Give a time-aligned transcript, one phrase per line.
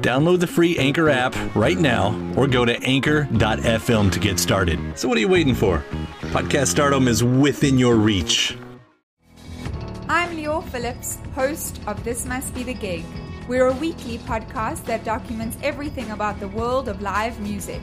[0.00, 4.78] Download the free Anchor app right now or go to anchor.fm to get started.
[4.96, 5.84] So, what are you waiting for?
[6.30, 8.56] Podcast stardom is within your reach.
[10.08, 13.04] I'm Leo Phillips, host of This Must Be the Gig.
[13.48, 17.80] We're a weekly podcast that documents everything about the world of live music,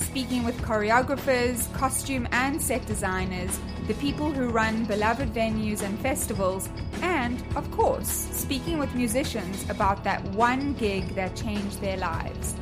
[0.00, 6.68] speaking with choreographers, costume and set designers, the people who run beloved venues and festivals,
[7.02, 12.54] and, of course, speaking with musicians about that one gig that changed their lives.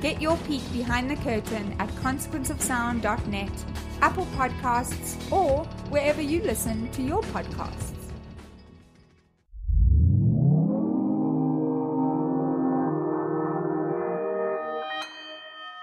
[0.00, 3.64] Get your peek behind the curtain at consequenceofsound.net,
[4.00, 7.91] Apple Podcasts, or wherever you listen to your podcasts.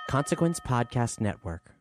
[0.10, 1.76] Consequence Podcast Network.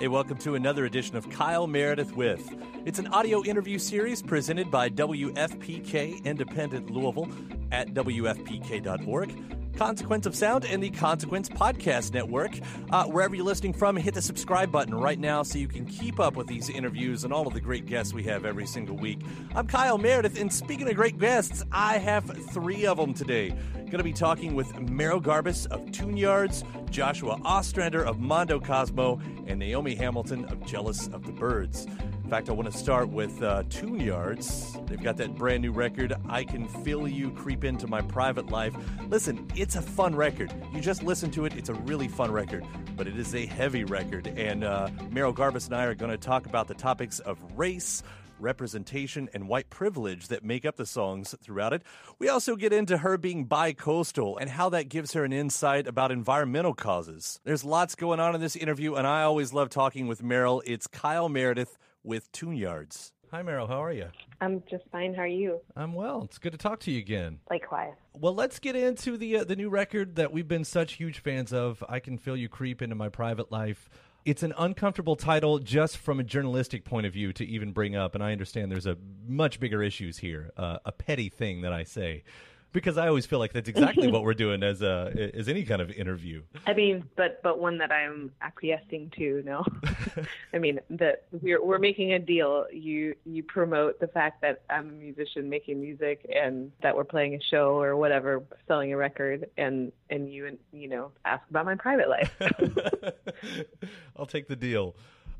[0.00, 2.50] Hey, welcome to another edition of Kyle Meredith with.
[2.86, 7.28] It's an audio interview series presented by WFPK Independent Louisville
[7.70, 9.67] at WFPK.org.
[9.78, 12.50] Consequence of Sound and the Consequence Podcast Network.
[12.90, 16.18] Uh, wherever you're listening from, hit the subscribe button right now so you can keep
[16.18, 19.20] up with these interviews and all of the great guests we have every single week.
[19.54, 23.50] I'm Kyle Meredith, and speaking of great guests, I have three of them today.
[23.76, 29.20] Going to be talking with Merrill Garbus of Tune Yards, Joshua Ostrander of Mondo Cosmo,
[29.46, 31.86] and Naomi Hamilton of Jealous of the Birds.
[32.28, 34.76] In fact, I want to start with uh, Tune Yards.
[34.84, 38.74] They've got that brand new record, I Can Feel You Creep Into My Private Life.
[39.08, 40.52] Listen, it's a fun record.
[40.74, 42.66] You just listen to it, it's a really fun record,
[42.98, 44.26] but it is a heavy record.
[44.26, 48.02] And uh, Merrill Garbus and I are going to talk about the topics of race,
[48.38, 51.82] representation and white privilege that make up the songs throughout it.
[52.18, 55.86] We also get into her being bi coastal and how that gives her an insight
[55.86, 57.40] about environmental causes.
[57.44, 60.62] There's lots going on in this interview, and I always love talking with Merrill.
[60.66, 63.12] It's Kyle Meredith with Tune Yards.
[63.30, 63.66] Hi, Merrill.
[63.66, 64.06] How are you?
[64.40, 65.12] I'm just fine.
[65.12, 65.60] How are you?
[65.76, 66.22] I'm well.
[66.24, 67.40] It's good to talk to you again.
[67.50, 67.92] Likewise.
[68.14, 71.52] Well, let's get into the uh, the new record that we've been such huge fans
[71.52, 71.84] of.
[71.86, 73.90] I can feel you creep into my private life.
[74.24, 78.14] It's an uncomfortable title just from a journalistic point of view to even bring up,
[78.14, 78.96] and I understand there's a
[79.26, 82.24] much bigger issues here, uh, a petty thing that I say,
[82.72, 85.80] because I always feel like that's exactly what we're doing as a as any kind
[85.80, 86.42] of interview.
[86.66, 89.42] I mean, but but one that I'm acquiescing to.
[89.44, 89.64] No,
[90.52, 92.66] I mean that we're we're making a deal.
[92.72, 97.34] You you promote the fact that I'm a musician making music and that we're playing
[97.34, 101.74] a show or whatever, selling a record, and and you you know ask about my
[101.74, 102.32] private life.
[104.16, 104.94] I'll take the deal.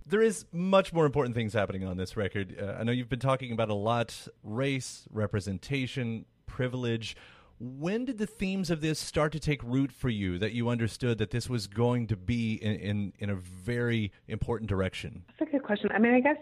[0.06, 2.56] There is much more important things happening on this record.
[2.58, 7.16] Uh, I know you've been talking about a lot race, representation, privilege.
[7.60, 11.18] When did the themes of this start to take root for you that you understood
[11.18, 15.24] that this was going to be in, in, in a very important direction?
[15.38, 15.90] That's a good question.
[15.92, 16.36] I mean, I guess,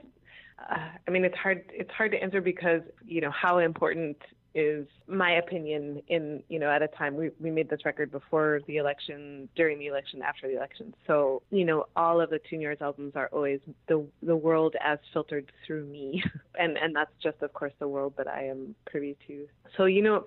[0.70, 0.76] uh,
[1.06, 4.16] I mean, it's hard, it's hard to answer because, you know, how important
[4.56, 8.60] is my opinion in, you know, at a time we, we made this record before
[8.66, 10.94] the election, during the election, after the election.
[11.06, 14.98] So, you know, all of the Tune Yards albums are always the the world as
[15.12, 16.24] filtered through me.
[16.58, 19.46] and and that's just of course the world that I am privy to.
[19.76, 20.24] So, you know,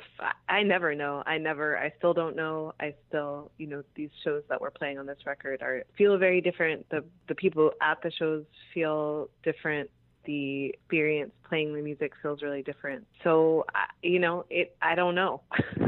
[0.48, 1.24] I never know.
[1.26, 2.76] I never I still don't know.
[2.80, 6.40] I still, you know, these shows that we're playing on this record are feel very
[6.40, 6.88] different.
[6.92, 8.44] The the people at the shows
[8.76, 9.90] feel different
[10.30, 13.04] the experience playing the music feels really different.
[13.24, 13.66] So,
[14.04, 15.42] you know, it I don't know.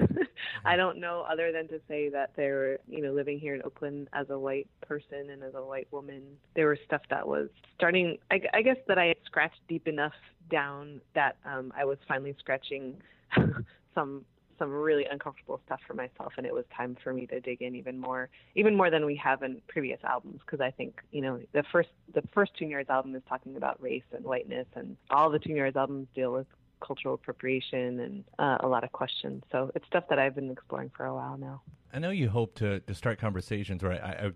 [0.65, 4.07] I don't know other than to say that they're, you know, living here in Oakland
[4.13, 6.23] as a white person and as a white woman,
[6.55, 8.17] there was stuff that was starting.
[8.31, 10.13] I, I guess that I had scratched deep enough
[10.49, 12.95] down that um, I was finally scratching
[13.93, 14.25] some
[14.57, 17.75] some really uncomfortable stuff for myself and it was time for me to dig in
[17.75, 21.39] even more even more than we have in previous albums because i think you know
[21.53, 25.29] the first the first Tune Yards album is talking about race and whiteness and all
[25.29, 26.47] the Tune Yards albums deal with
[26.85, 29.43] cultural appropriation and uh, a lot of questions.
[29.51, 31.61] So it's stuff that i've been exploring for a while now.
[31.93, 34.31] I know you hope to, to start conversations right I, I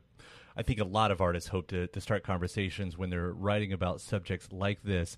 [0.57, 3.99] I think a lot of artists hope to, to start conversations when they're writing about
[3.99, 5.17] subjects like this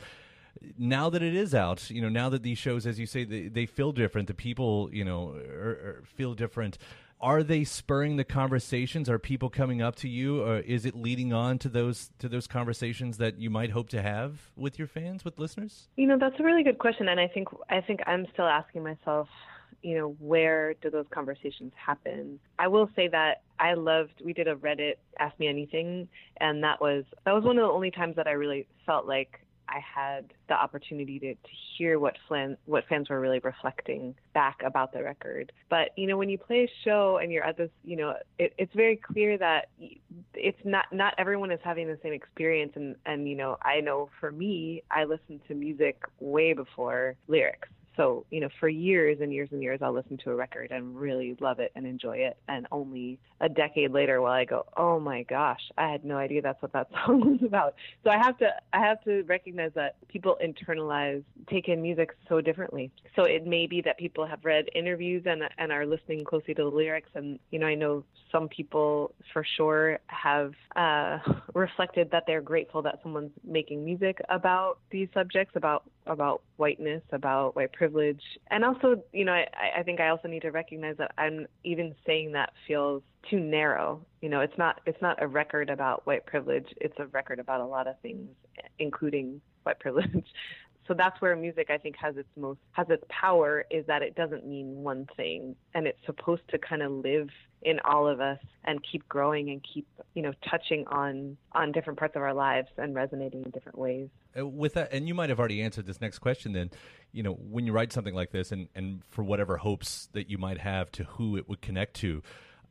[0.77, 3.47] now that it is out, you know, now that these shows, as you say, they,
[3.47, 6.77] they feel different, the people, you know, are, are feel different.
[7.19, 9.09] Are they spurring the conversations?
[9.09, 12.45] Are people coming up to you, or is it leading on to those to those
[12.45, 15.87] conversations that you might hope to have with your fans, with listeners?
[15.95, 18.83] You know, that's a really good question, and I think I think I'm still asking
[18.83, 19.29] myself
[19.81, 22.39] you know, where do those conversations happen?
[22.57, 26.07] I will say that I loved we did a Reddit Ask Me Anything
[26.37, 29.39] and that was that was one of the only times that I really felt like
[29.69, 34.61] I had the opportunity to, to hear what flan, what fans were really reflecting back
[34.65, 35.51] about the record.
[35.69, 38.53] But you know, when you play a show and you're at this, you know, it,
[38.57, 39.69] it's very clear that
[40.33, 42.73] it's not not everyone is having the same experience.
[42.75, 47.69] And and you know, I know for me, I listen to music way before lyrics.
[47.97, 50.95] So, you know, for years and years and years, I'll listen to a record and
[50.95, 52.37] really love it and enjoy it.
[52.47, 56.41] And only a decade later will I go, oh my gosh, I had no idea
[56.41, 57.75] that's what that song was about.
[58.03, 62.39] So I have to, I have to recognize that people internalize, take in music so
[62.39, 62.91] differently.
[63.15, 66.63] So it may be that people have read interviews and, and are listening closely to
[66.63, 67.09] the lyrics.
[67.15, 71.17] And, you know, I know some people for sure have uh,
[71.55, 77.55] reflected that they're grateful that someone's making music about these subjects, about about whiteness, about
[77.55, 78.21] white privilege.
[78.49, 79.45] And also, you know, I,
[79.79, 84.05] I think I also need to recognize that I'm even saying that feels too narrow.
[84.21, 86.67] You know, it's not it's not a record about white privilege.
[86.77, 88.29] It's a record about a lot of things,
[88.79, 90.25] including white privilege.
[90.87, 94.15] So that's where music I think has its most has its power is that it
[94.15, 95.55] doesn't mean one thing.
[95.73, 97.29] And it's supposed to kind of live
[97.61, 101.99] in all of us and keep growing and keep you know touching on on different
[101.99, 104.09] parts of our lives and resonating in different ways.
[104.37, 106.69] Uh, with that and you might have already answered this next question then
[107.11, 110.37] you know when you write something like this and and for whatever hopes that you
[110.37, 112.21] might have to who it would connect to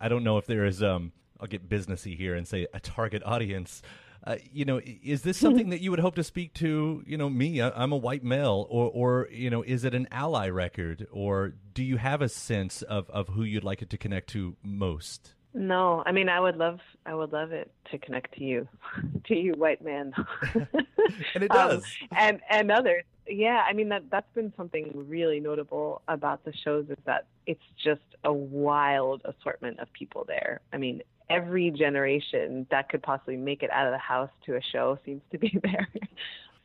[0.00, 3.22] i don't know if there is um i'll get businessy here and say a target
[3.24, 3.82] audience
[4.24, 7.02] uh, you know, is this something that you would hope to speak to?
[7.06, 10.48] You know, me, I'm a white male, or, or you know, is it an ally
[10.48, 14.28] record, or do you have a sense of of who you'd like it to connect
[14.30, 15.34] to most?
[15.56, 18.68] No, I mean, I would love, I would love it to connect to you,
[19.24, 20.12] to you, white man.
[20.54, 23.04] and it does, um, and and others.
[23.28, 27.62] Yeah, I mean that that's been something really notable about the shows is that it's
[27.82, 30.60] just a wild assortment of people there.
[30.72, 34.61] I mean, every generation that could possibly make it out of the house to a
[34.73, 35.88] show seems to be there.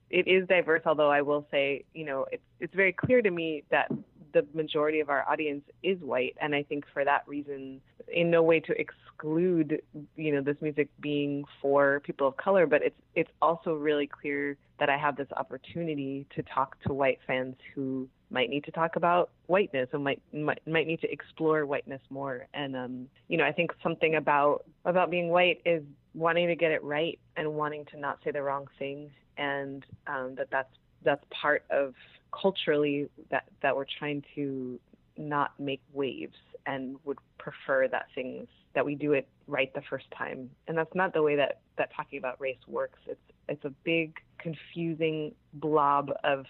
[0.09, 3.63] it is diverse, although I will say, you know, it's it's very clear to me
[3.71, 3.89] that
[4.33, 8.43] the majority of our audience is white, and I think for that reason, in no
[8.43, 9.81] way to exclude,
[10.15, 14.57] you know, this music being for people of color, but it's it's also really clear
[14.79, 18.95] that I have this opportunity to talk to white fans who might need to talk
[18.95, 22.47] about whiteness and might might, might need to explore whiteness more.
[22.53, 25.83] And um, you know, I think something about about being white is
[26.13, 30.35] wanting to get it right and wanting to not say the wrong thing, and um,
[30.35, 30.73] that that's
[31.03, 31.93] that's part of
[32.31, 34.79] culturally that that we're trying to
[35.17, 40.05] not make waves and would prefer that things that we do it right the first
[40.17, 40.49] time.
[40.67, 42.99] And that's not the way that that talking about race works.
[43.07, 46.45] It's it's a big confusing blob of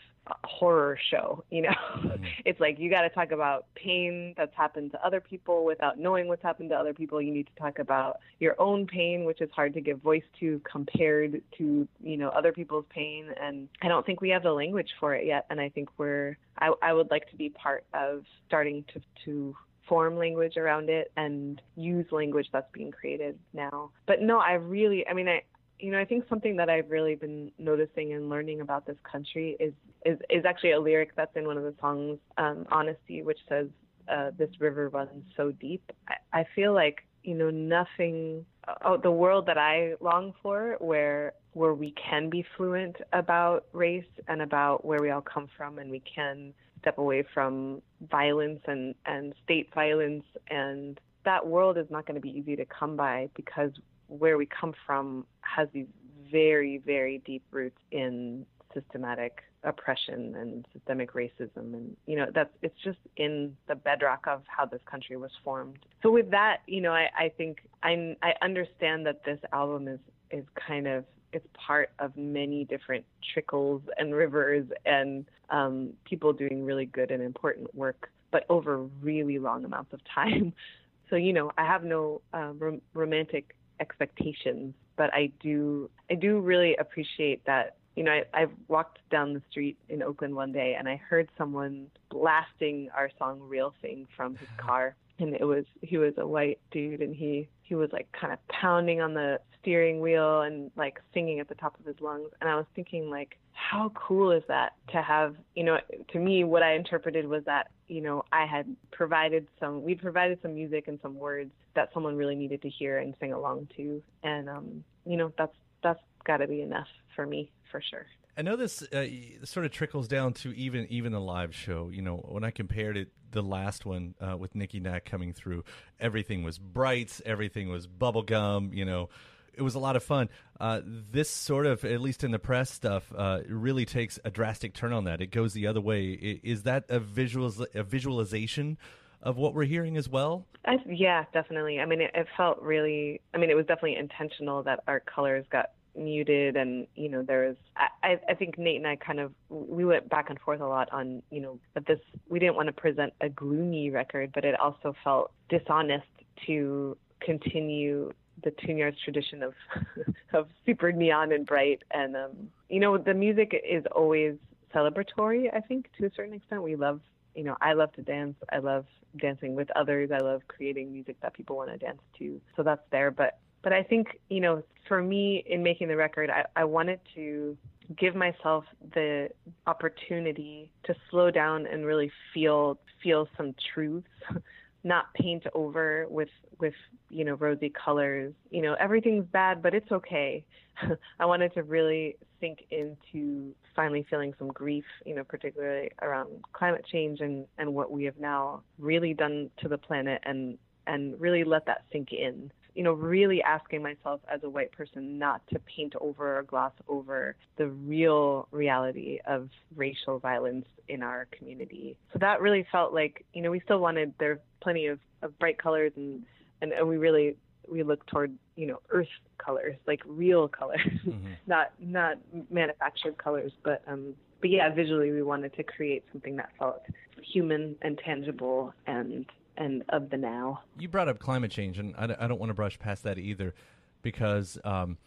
[0.46, 2.24] horror show you know mm-hmm.
[2.46, 6.28] it's like you got to talk about pain that's happened to other people without knowing
[6.28, 9.50] what's happened to other people you need to talk about your own pain which is
[9.54, 14.06] hard to give voice to compared to you know other people's pain and i don't
[14.06, 17.10] think we have the language for it yet and i think we're i, I would
[17.10, 19.56] like to be part of starting to to
[19.92, 25.06] form language around it and use language that's being created now but no i really
[25.10, 25.42] i mean i
[25.82, 29.58] you know, I think something that I've really been noticing and learning about this country
[29.60, 29.74] is
[30.06, 33.68] is, is actually a lyric that's in one of the songs, um, Honesty, which says,
[34.08, 38.46] uh, "This river runs so deep." I, I feel like you know nothing.
[38.86, 44.06] Oh, the world that I long for, where where we can be fluent about race
[44.28, 48.96] and about where we all come from, and we can step away from violence and
[49.06, 53.30] and state violence and that world is not going to be easy to come by
[53.36, 53.72] because
[54.08, 55.88] where we come from has these
[56.32, 61.74] very, very deep roots in systematic oppression and systemic racism.
[61.74, 65.80] And you know that's it's just in the bedrock of how this country was formed.
[66.02, 70.00] So with that you know i i think i i understand that this album is
[70.32, 76.64] is kind of it's part of many different trickles and rivers and um, people doing
[76.64, 80.54] really good and important work but over really long amounts of time
[81.10, 86.40] so you know i have no uh, rom- romantic expectations, but I do I do
[86.40, 87.76] really appreciate that.
[87.98, 91.28] You know, I, I walked down the street in Oakland one day and I heard
[91.38, 96.26] someone blasting our song "Real Thing" from his car, and it was he was a
[96.26, 100.72] white dude and he he was like kind of pounding on the steering wheel and
[100.76, 102.30] like singing at the top of his lungs.
[102.42, 105.78] And i was thinking like how cool is that to have you know
[106.12, 110.40] to me what i interpreted was that you know i had provided some we'd provided
[110.42, 114.02] some music and some words that someone really needed to hear and sing along to.
[114.24, 118.06] And um you know that's that's got to be enough for me for sure
[118.42, 119.06] I know this uh,
[119.44, 121.92] sort of trickles down to even even the live show.
[121.94, 125.64] You know, when I compared it the last one uh, with Nikki Nack coming through,
[126.00, 128.76] everything was bright, everything was bubblegum.
[128.76, 129.10] You know,
[129.54, 130.28] it was a lot of fun.
[130.60, 134.74] Uh, this sort of, at least in the press stuff, uh, really takes a drastic
[134.74, 135.22] turn on that.
[135.22, 136.40] It goes the other way.
[136.42, 138.80] Is that a visual a visualization
[139.22, 140.48] of what we're hearing as well?
[140.66, 141.80] I, yeah, definitely.
[141.80, 143.22] I mean, it, it felt really.
[143.36, 147.48] I mean, it was definitely intentional that our colors got muted and you know there
[147.48, 147.56] was
[148.04, 150.92] I, I think Nate and I kind of we went back and forth a lot
[150.92, 154.60] on you know that this we didn't want to present a gloomy record but it
[154.60, 156.06] also felt dishonest
[156.48, 158.12] to continue
[158.44, 159.54] the Tune Yards tradition of
[160.34, 161.84] of super neon and bright.
[161.92, 162.32] And um
[162.70, 164.36] you know the music is always
[164.74, 166.64] celebratory I think to a certain extent.
[166.64, 167.02] We love
[167.36, 168.36] you know I love to dance.
[168.52, 168.86] I love
[169.18, 170.10] dancing with others.
[170.12, 172.40] I love creating music that people want to dance to.
[172.56, 173.12] So that's there.
[173.12, 177.00] But but I think, you know, for me in making the record, I, I wanted
[177.16, 177.58] to
[177.98, 178.64] give myself
[178.94, 179.30] the
[179.68, 184.08] opportunity to slow down and really feel feel some truths,
[184.84, 186.74] not paint over with with
[187.10, 188.34] you know rosy colors.
[188.50, 190.44] You know everything's bad, but it's okay.
[191.20, 196.86] I wanted to really sink into finally feeling some grief, you know, particularly around climate
[196.92, 201.44] change and and what we have now really done to the planet, and and really
[201.44, 205.60] let that sink in you know, really asking myself as a white person not to
[205.60, 211.98] paint over or gloss over the real reality of racial violence in our community.
[212.14, 215.58] So that really felt like, you know, we still wanted there plenty of, of bright
[215.58, 216.24] colors and,
[216.62, 217.36] and, and we really
[217.70, 221.34] we look toward, you know, earth colors, like real colors, mm-hmm.
[221.48, 222.18] not not
[222.50, 226.82] manufactured colors, but um but yeah, visually we wanted to create something that felt
[227.22, 229.26] human and tangible and
[229.58, 230.62] and of the now.
[230.78, 233.54] You brought up climate change, and I, I don't want to brush past that either,
[234.02, 234.98] because um,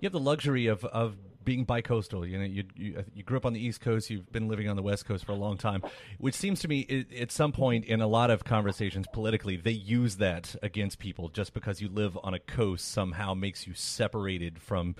[0.00, 2.28] you have the luxury of of being bicoastal.
[2.28, 4.10] You know, you, you, you grew up on the East Coast.
[4.10, 5.82] You've been living on the West Coast for a long time,
[6.18, 9.70] which seems to me it, at some point in a lot of conversations politically, they
[9.70, 14.60] use that against people just because you live on a coast somehow makes you separated
[14.60, 14.96] from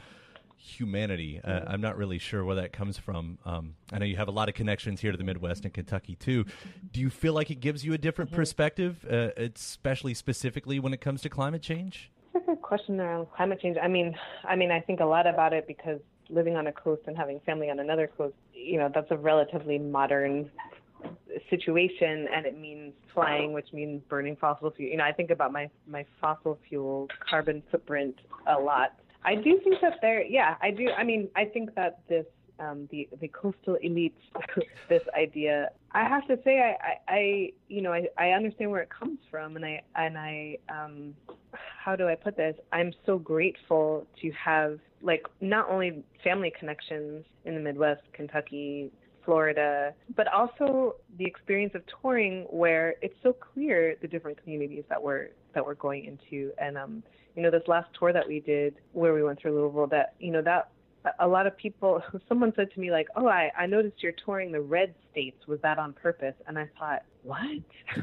[0.65, 1.41] humanity.
[1.45, 3.39] Uh, I'm not really sure where that comes from.
[3.45, 6.17] Um, I know you have a lot of connections here to the Midwest and Kentucky
[6.17, 6.47] too.
[6.91, 8.41] Do you feel like it gives you a different mm-hmm.
[8.41, 12.11] perspective, uh, especially specifically when it comes to climate change?
[12.33, 13.77] That's a good question around climate change.
[13.81, 17.03] I mean, I mean, I think a lot about it because living on a coast
[17.07, 20.51] and having family on another coast, you know, that's a relatively modern
[21.51, 25.53] situation and it means flying which means burning fossil fuel you know i think about
[25.53, 28.95] my my fossil fuel carbon footprint a lot
[29.25, 30.89] I do think that there, yeah, I do.
[30.97, 32.27] I mean, I think that this,
[32.61, 34.13] um, the the coastal elites,
[34.89, 35.71] this idea.
[35.93, 39.19] I have to say, I, I, I, you know, I, I understand where it comes
[39.31, 41.15] from, and I, and I, um,
[41.53, 42.57] how do I put this?
[42.73, 48.91] I'm so grateful to have like not only family connections in the Midwest, Kentucky,
[49.25, 55.03] Florida, but also the experience of touring where it's so clear the different communities that
[55.03, 57.03] we're that we're going into and um
[57.35, 60.31] you know, this last tour that we did where we went through Louisville, that, you
[60.31, 60.71] know, that
[61.19, 64.53] a lot of people, someone said to me, like, oh, I, I noticed you're touring
[64.53, 65.47] the red states.
[65.47, 66.35] Was that on purpose?
[66.47, 67.39] And I thought, what?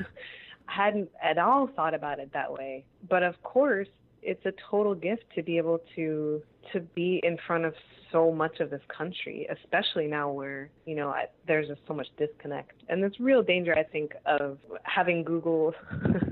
[0.68, 2.86] I hadn't at all thought about it that way.
[3.10, 3.88] But of course,
[4.22, 6.42] it's a total gift to be able to
[6.74, 7.74] to be in front of
[8.12, 12.08] so much of this country, especially now where you know I, there's just so much
[12.18, 15.74] disconnect, and there's real danger, I think, of having Google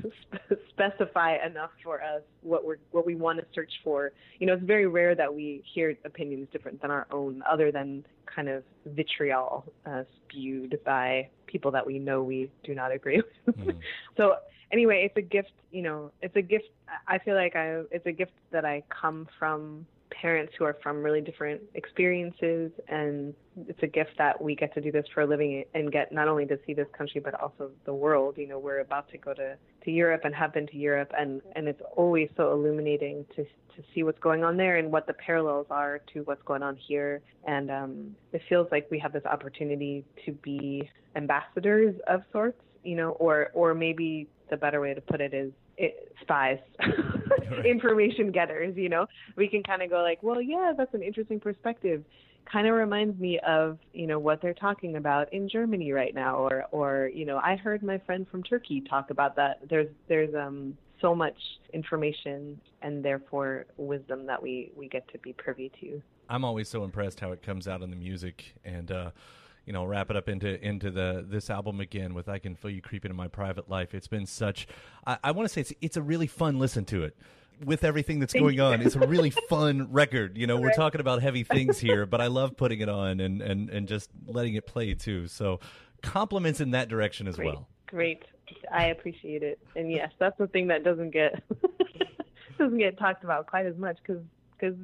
[0.69, 4.12] specify enough for us what we're what we want to search for.
[4.39, 8.05] You know, it's very rare that we hear opinions different than our own, other than
[8.25, 13.55] kind of vitriol uh, spewed by people that we know we do not agree with.
[13.55, 13.75] Mm.
[14.17, 14.36] so
[14.71, 15.51] anyway, it's a gift.
[15.71, 16.69] You know, it's a gift.
[17.07, 21.03] I feel like I it's a gift that I come from parents who are from
[21.03, 23.33] really different experiences and
[23.67, 26.27] it's a gift that we get to do this for a living and get not
[26.27, 28.35] only to see this country but also the world.
[28.37, 31.41] You know we're about to go to to Europe and have been to Europe and
[31.55, 35.13] and it's always so illuminating to to see what's going on there and what the
[35.13, 37.21] parallels are to what's going on here.
[37.45, 42.95] And um it feels like we have this opportunity to be ambassadors of sorts you
[42.95, 46.59] know or or maybe the better way to put it is it, spies,
[47.65, 48.75] information getters.
[48.77, 52.03] You know, we can kind of go like, well, yeah, that's an interesting perspective.
[52.51, 56.38] Kind of reminds me of you know what they're talking about in Germany right now,
[56.38, 59.62] or or you know, I heard my friend from Turkey talk about that.
[59.69, 61.38] There's there's um so much
[61.74, 66.01] information and therefore wisdom that we we get to be privy to.
[66.27, 68.91] I'm always so impressed how it comes out in the music and.
[68.91, 69.12] uh
[69.69, 72.71] you know, wrap it up into into the this album again with "I Can Feel
[72.71, 74.67] You Creeping in My Private Life." It's been such.
[75.05, 77.15] I, I want to say it's it's a really fun listen to it
[77.63, 78.81] with everything that's going on.
[78.81, 80.39] It's a really fun record.
[80.39, 83.43] You know, we're talking about heavy things here, but I love putting it on and
[83.43, 85.27] and and just letting it play too.
[85.27, 85.59] So
[86.01, 87.45] compliments in that direction as Great.
[87.45, 87.67] well.
[87.85, 88.23] Great.
[88.73, 89.59] I appreciate it.
[89.75, 91.43] And yes, that's the thing that doesn't get
[92.57, 94.17] doesn't get talked about quite as much cuz
[94.59, 94.75] cuz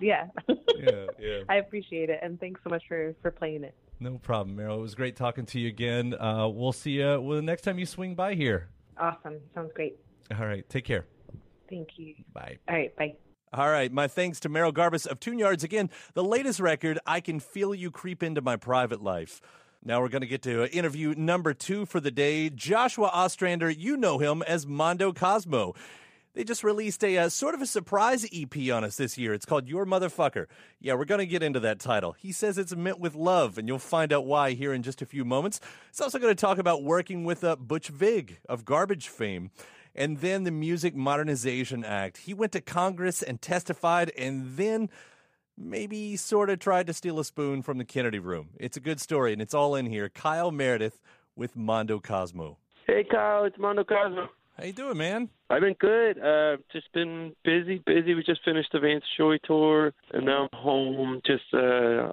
[0.00, 0.28] yeah.
[0.48, 1.40] yeah, yeah.
[1.48, 3.74] I appreciate it and thanks so much for for playing it.
[4.00, 4.78] No problem, Merrill.
[4.78, 6.14] It was great talking to you again.
[6.14, 8.68] Uh, we'll see you well, the next time you swing by here.
[8.96, 9.38] Awesome.
[9.54, 9.98] Sounds great.
[10.36, 10.68] All right.
[10.68, 11.06] Take care.
[11.68, 12.14] Thank you.
[12.32, 12.58] Bye.
[12.68, 12.94] All right.
[12.96, 13.14] Bye.
[13.52, 13.92] All right.
[13.92, 15.64] My thanks to Merrill Garbus of Tune Yards.
[15.64, 19.40] Again, the latest record, I Can Feel You Creep Into My Private Life.
[19.84, 22.50] Now we're going to get to interview number two for the day.
[22.50, 25.74] Joshua Ostrander, you know him as Mondo Cosmo.
[26.38, 29.34] They just released a uh, sort of a surprise EP on us this year.
[29.34, 30.46] It's called Your Motherfucker.
[30.78, 32.12] Yeah, we're going to get into that title.
[32.12, 35.06] He says it's meant with love, and you'll find out why here in just a
[35.06, 35.60] few moments.
[35.90, 39.50] He's also going to talk about working with uh, Butch Vig of Garbage fame.
[39.96, 42.18] And then the Music Modernization Act.
[42.18, 44.90] He went to Congress and testified, and then
[45.56, 48.50] maybe sort of tried to steal a spoon from the Kennedy room.
[48.60, 50.08] It's a good story, and it's all in here.
[50.08, 51.00] Kyle Meredith
[51.34, 52.58] with Mondo Cosmo.
[52.86, 54.28] Hey, Kyle, it's Mondo Cosmo.
[54.58, 55.28] How you doing, man?
[55.50, 56.18] I've been good.
[56.18, 58.14] Uh, just been busy, busy.
[58.14, 61.20] We just finished the Vance Joy tour, and now I'm home.
[61.24, 61.58] Just, uh,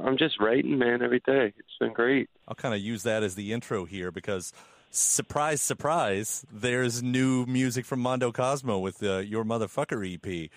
[0.05, 1.53] I'm just writing, man, every day.
[1.57, 2.29] It's been great.
[2.47, 4.53] I'll kind of use that as the intro here because,
[4.91, 10.51] surprise, surprise, there's new music from Mondo Cosmo with uh, your motherfucker EP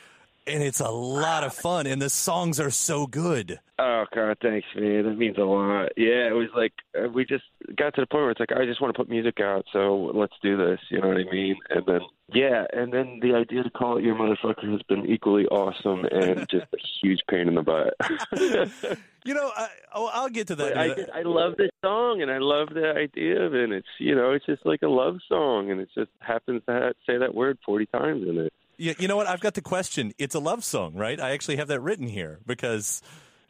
[0.48, 3.60] and it's a lot of fun, and the songs are so good.
[3.78, 5.04] Oh God, thanks, man.
[5.04, 5.90] That means a lot.
[5.96, 7.44] Yeah, it was like uh, we just
[7.76, 10.10] got to the point where it's like I just want to put music out, so
[10.14, 10.80] let's do this.
[10.90, 11.56] You know what I mean?
[11.70, 12.00] And then
[12.32, 16.46] yeah, and then the idea to call it your motherfucker has been equally awesome and
[16.48, 17.94] just a huge pain in the butt.
[19.24, 20.76] you know, I, oh, I'll get to that.
[20.76, 23.64] I, just, I love this song and I love the idea of it.
[23.64, 26.72] And it's you know, it's just like a love song, and it just happens to
[26.72, 28.52] have, say that word forty times in it.
[28.78, 29.26] You, you know what?
[29.26, 30.12] I've got the question.
[30.18, 31.20] It's a love song, right?
[31.20, 33.02] I actually have that written here because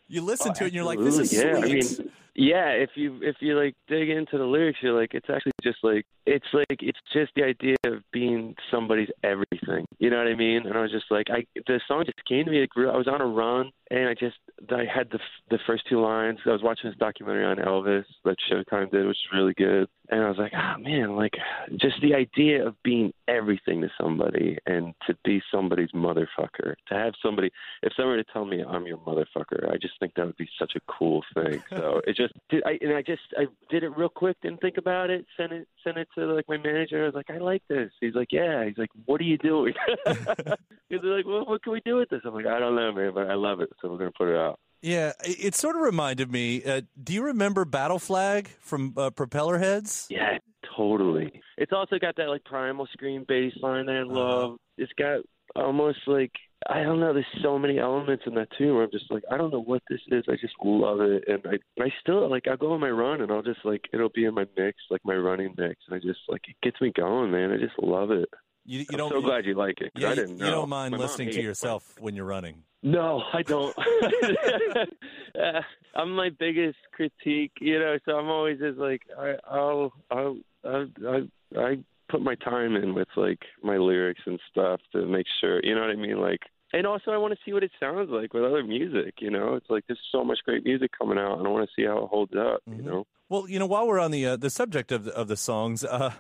[0.09, 2.69] you listen oh, to it and you're like, "This is yeah, sweet." I mean, yeah.
[2.71, 6.07] If you if you like dig into the lyrics, you're like, it's actually just like
[6.25, 9.85] it's like it's just the idea of being somebody's everything.
[9.99, 10.67] You know what I mean?
[10.67, 12.63] And I was just like, I the song just came to me.
[12.63, 12.91] It grew.
[12.91, 14.39] I was on a run, and I just
[14.71, 15.19] I had the
[15.51, 16.39] the first two lines.
[16.47, 19.89] I was watching this documentary on Elvis that Showtime did, which is really good.
[20.11, 21.35] And I was like, oh man, like
[21.77, 26.75] just the idea of being everything to somebody and to be somebody's motherfucker.
[26.89, 27.51] To have somebody,
[27.83, 30.73] if somebody to tell me I'm your motherfucker, I just think that would be such
[30.77, 31.63] a cool thing.
[31.71, 34.79] So it just, did, I and I just I did it real quick, didn't think
[34.79, 37.03] about it, sent it sent it to like my manager.
[37.03, 37.91] I was like, I like this.
[38.01, 38.65] He's like, yeah.
[38.65, 39.75] He's like, what are you doing?
[40.89, 42.21] He's like, well, what can we do with this?
[42.25, 44.37] I'm like, I don't know, man, but I love it, so we're gonna put it
[44.37, 44.59] out.
[44.81, 46.63] Yeah, it sort of reminded me.
[46.65, 50.07] Uh, do you remember Battle Flag from uh, Propellerheads?
[50.09, 50.39] Yeah,
[50.77, 51.43] totally.
[51.57, 54.13] It's also got that like primal scream bass line that I uh-huh.
[54.13, 54.45] love.
[54.45, 54.57] Uh-huh.
[54.77, 55.21] It's got
[55.57, 56.33] almost like
[56.69, 57.13] I don't know.
[57.13, 58.75] There's so many elements in that too.
[58.75, 60.25] Where I'm just like, I don't know what this is.
[60.29, 63.31] I just love it, and I I still like I'll go on my run and
[63.31, 66.21] I'll just like it'll be in my mix, like my running mix, and I just
[66.29, 67.53] like it gets me going, man.
[67.53, 68.29] I just love it.
[68.65, 69.13] You, you I'm don't.
[69.13, 69.93] so glad you like it.
[69.97, 72.65] Yeah, I didn't you, you don't mind listening to yourself when you're running.
[72.83, 73.77] No, I don't.
[73.79, 75.61] uh,
[75.95, 77.99] I'm my biggest critique, you know.
[78.05, 81.23] So I'm always just like, I, I'll, I'll, I, I,
[81.57, 81.77] I
[82.09, 85.81] put my time in with like my lyrics and stuff to make sure, you know
[85.81, 86.21] what I mean?
[86.21, 86.41] Like,
[86.73, 89.15] and also I want to see what it sounds like with other music.
[89.21, 91.75] You know, it's like there's so much great music coming out, and I want to
[91.75, 92.63] see how it holds up.
[92.69, 92.81] Mm-hmm.
[92.81, 93.07] You know.
[93.31, 95.85] Well, you know, while we're on the uh, the subject of the, of the songs,
[95.85, 96.13] uh,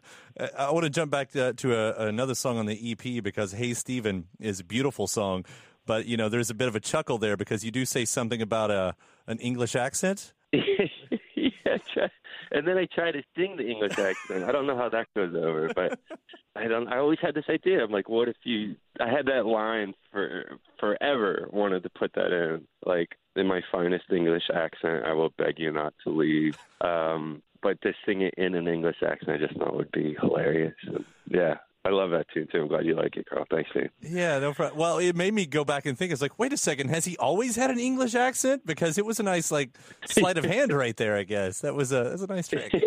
[0.56, 3.74] I want to jump back to, to a, another song on the EP because "Hey
[3.74, 5.44] Stephen" is a beautiful song,
[5.88, 8.42] but you know, there's a bit of a chuckle there because you do say something
[8.42, 8.94] about a
[9.26, 10.34] an English accent.
[10.52, 12.08] yeah, try,
[12.52, 14.44] and then I try to sing the English accent.
[14.44, 15.98] I don't know how that goes over, but
[16.54, 16.88] I don't.
[16.88, 17.82] I always had this idea.
[17.82, 18.76] I'm like, what if you?
[19.00, 21.48] I had that line for forever.
[21.50, 25.06] Wanted to put that in, like in my finest English accent.
[25.06, 26.56] I will beg you not to leave.
[26.82, 30.74] Um, but to sing it in an English accent, I just thought would be hilarious.
[30.86, 31.54] And yeah,
[31.88, 32.60] I love that tune too.
[32.60, 33.46] I'm glad you like it, Carl.
[33.50, 33.88] Thanks, man.
[34.02, 34.78] Yeah, no problem.
[34.78, 36.12] Well, it made me go back and think.
[36.12, 38.66] It's like, wait a second, has he always had an English accent?
[38.66, 39.70] Because it was a nice like
[40.06, 41.16] sleight of hand right there.
[41.16, 42.72] I guess that was a that's a nice trick.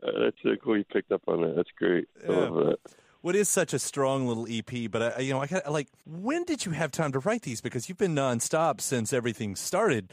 [0.00, 0.76] Uh, that's so cool.
[0.78, 1.56] You picked up on that.
[1.56, 2.06] That's great.
[2.26, 2.38] I Yeah.
[2.38, 2.78] love that.
[3.20, 4.88] What is such a strong little EP?
[4.88, 7.60] But I, you know, I got like, when did you have time to write these?
[7.60, 10.12] Because you've been nonstop since everything started.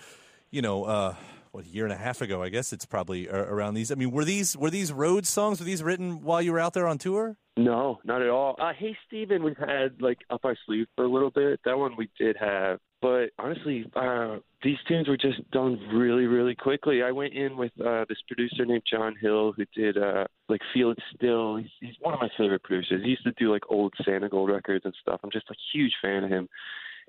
[0.50, 1.16] You know, uh,
[1.56, 3.90] what a year and a half ago, I guess it's probably around these.
[3.92, 5.60] I mean, were these were these road songs?
[5.60, 7.38] Were these written while you were out there on tour?
[7.58, 8.58] No, not at all.
[8.60, 11.62] Uh, hey, Steven, we've had like up our sleeve for a little bit.
[11.64, 16.56] That one we did have, but honestly, uh, these tunes were just done really, really
[16.56, 17.02] quickly.
[17.02, 20.92] I went in with uh, this producer named John Hill who did uh, like Feel
[20.92, 21.56] It Still.
[21.56, 23.02] He's, he's one of my favorite producers.
[23.02, 25.22] He used to do like old Santigold records and stuff.
[25.24, 26.50] I'm just a huge fan of him.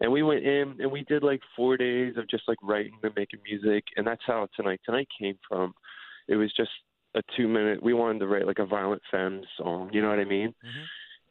[0.00, 3.12] And we went in and we did like four days of just like writing and
[3.16, 5.72] making music, and that's how tonight tonight came from.
[6.28, 6.70] It was just
[7.14, 7.82] a two minute.
[7.82, 9.90] We wanted to write like a Violent Femmes song.
[9.92, 10.48] You know what I mean?
[10.48, 10.84] Mm-hmm.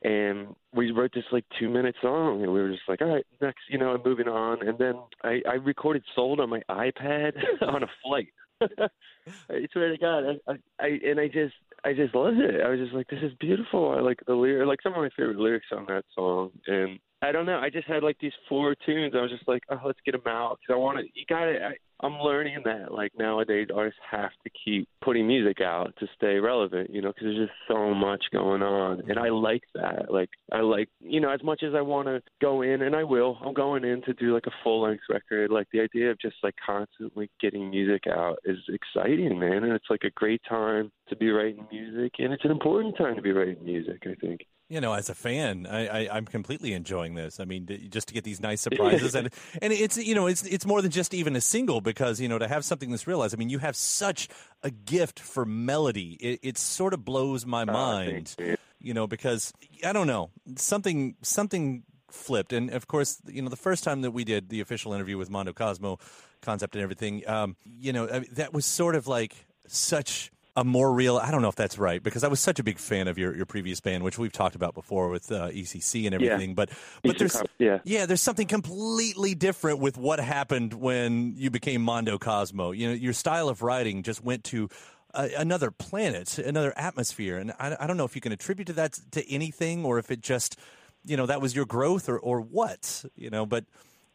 [0.07, 3.25] And we wrote this like two minute song, and we were just like, all right,
[3.41, 4.67] next, you know, moving on.
[4.67, 8.29] And then I, I recorded "Sold" on my iPad on a flight.
[8.61, 12.61] I swear to God, I, I, I and I just, I just loved it.
[12.63, 13.93] I was just like, this is beautiful.
[13.97, 17.31] I like the lyric, like some of my favorite lyrics on that song, and I
[17.31, 17.57] don't know.
[17.57, 19.13] I just had like these four tunes.
[19.17, 21.05] I was just like, oh, let's get them out because I want to.
[21.13, 21.71] You got to.
[22.01, 26.93] I'm learning that like nowadays artists have to keep putting music out to stay relevant.
[26.93, 30.11] You know, because there's just so much going on, and I like that.
[30.13, 33.03] Like I like you know as much as I want to go in, and I
[33.03, 33.39] will.
[33.43, 35.49] I'm going in to do like a full length record.
[35.49, 39.89] Like the idea of just like constantly getting music out is exciting, man, and it's
[39.89, 43.31] like a great time to be writing music, and it's an important time to be
[43.31, 44.03] writing music.
[44.05, 44.41] I think.
[44.67, 47.39] You know, as a fan, I, I, I'm completely enjoying this.
[47.39, 49.29] I mean, d- just to get these nice surprises, and
[49.61, 52.39] and it's you know, it's it's more than just even a single because you know
[52.39, 53.35] to have something that's realized.
[53.35, 54.27] I mean, you have such
[54.63, 56.13] a gift for melody.
[56.19, 58.35] It, it sort of blows my mind,
[58.79, 63.55] you know, because I don't know something something flipped, and of course, you know, the
[63.55, 65.99] first time that we did the official interview with Mondo Cosmo,
[66.41, 70.63] concept and everything, um, you know, I mean, that was sort of like such a
[70.63, 73.07] more real I don't know if that's right because I was such a big fan
[73.07, 76.55] of your, your previous band which we've talked about before with uh, ECC and everything
[76.55, 76.69] but
[77.03, 77.79] but there's yeah.
[77.83, 82.93] yeah there's something completely different with what happened when you became Mondo Cosmo you know
[82.93, 84.69] your style of writing just went to
[85.13, 88.73] a, another planet another atmosphere and I, I don't know if you can attribute to
[88.73, 90.57] that to anything or if it just
[91.03, 93.65] you know that was your growth or or what you know but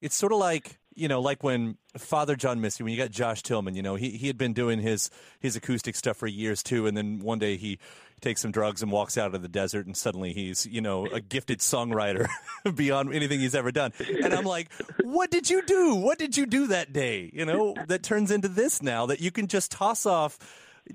[0.01, 3.43] it's sort of like you know, like when Father John Misty, when you got Josh
[3.43, 6.87] Tillman, you know, he he had been doing his his acoustic stuff for years too,
[6.87, 7.79] and then one day he
[8.21, 11.21] takes some drugs and walks out of the desert, and suddenly he's you know a
[11.21, 12.27] gifted songwriter
[12.75, 13.93] beyond anything he's ever done.
[14.23, 14.71] And I'm like,
[15.03, 15.95] what did you do?
[15.95, 17.31] What did you do that day?
[17.33, 20.39] You know, that turns into this now that you can just toss off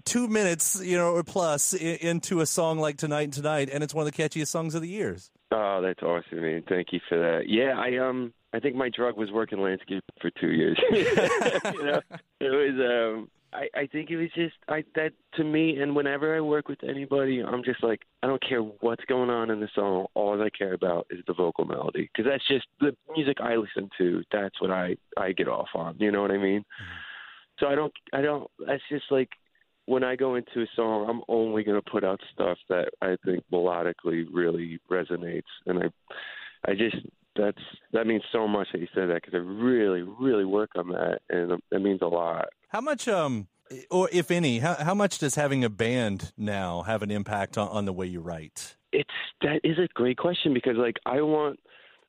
[0.04, 3.94] two minutes, you know, or plus into a song like Tonight and Tonight, and it's
[3.94, 5.32] one of the catchiest songs of the years.
[5.52, 6.64] Oh, that's awesome, man.
[6.68, 7.48] Thank you for that.
[7.48, 10.80] Yeah, I um I think my drug was working landscape for two years.
[10.92, 12.02] you know,
[12.40, 16.36] it was um I, I think it was just I that to me and whenever
[16.36, 19.70] I work with anybody I'm just like I don't care what's going on in the
[19.74, 23.56] song all I care about is the vocal melody because that's just the music I
[23.56, 26.66] listen to that's what I I get off on you know what I mean
[27.60, 29.30] so I don't I don't that's just like
[29.86, 33.18] when I go into a song, I'm only going to put out stuff that I
[33.24, 36.98] think melodically really resonates, and I, I just
[37.36, 40.90] that's that means so much that you said that because I really, really work on
[40.90, 42.48] that, and that means a lot.
[42.70, 43.48] How much, um,
[43.92, 47.68] or if any, how, how much does having a band now have an impact on,
[47.70, 48.76] on the way you write?
[48.92, 49.10] It's
[49.42, 51.60] that is a great question because like I want,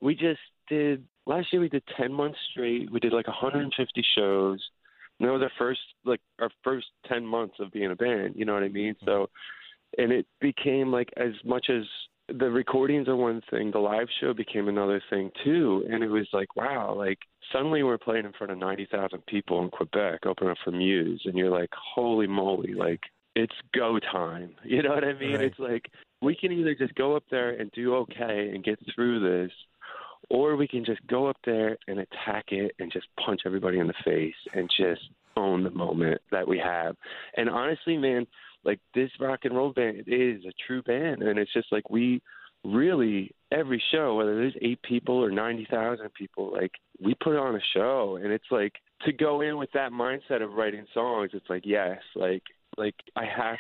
[0.01, 2.91] we just did last year we did ten months straight.
[2.91, 4.63] We did like 150 shows.
[5.21, 8.35] That was our first like our first ten months of being a band.
[8.37, 8.95] You know what I mean?
[8.95, 9.07] Mm-hmm.
[9.07, 9.31] So,
[9.99, 11.85] and it became like as much as
[12.29, 15.87] the recordings are one thing, the live show became another thing too.
[15.91, 17.19] And it was like, wow, like
[17.53, 21.23] suddenly we're playing in front of ninety thousand people in Quebec, opening up for Muse,
[21.25, 23.01] and you're like, holy moly, like
[23.35, 24.55] it's go time.
[24.65, 25.37] You know what I mean?
[25.37, 25.45] Right.
[25.45, 29.21] It's like we can either just go up there and do okay and get through
[29.21, 29.53] this,
[30.31, 33.87] or we can just go up there and attack it and just punch everybody in
[33.87, 35.03] the face and just
[35.37, 36.97] own the moment that we have.
[37.37, 38.27] And honestly, man,
[38.65, 42.21] like this rock and roll band is a true band, and it's just like we
[42.65, 47.55] really every show, whether there's eight people or ninety thousand people, like we put on
[47.55, 48.73] a show, and it's like
[49.05, 51.31] to go in with that mindset of writing songs.
[51.33, 52.43] It's like yes, like
[52.77, 53.57] like I have.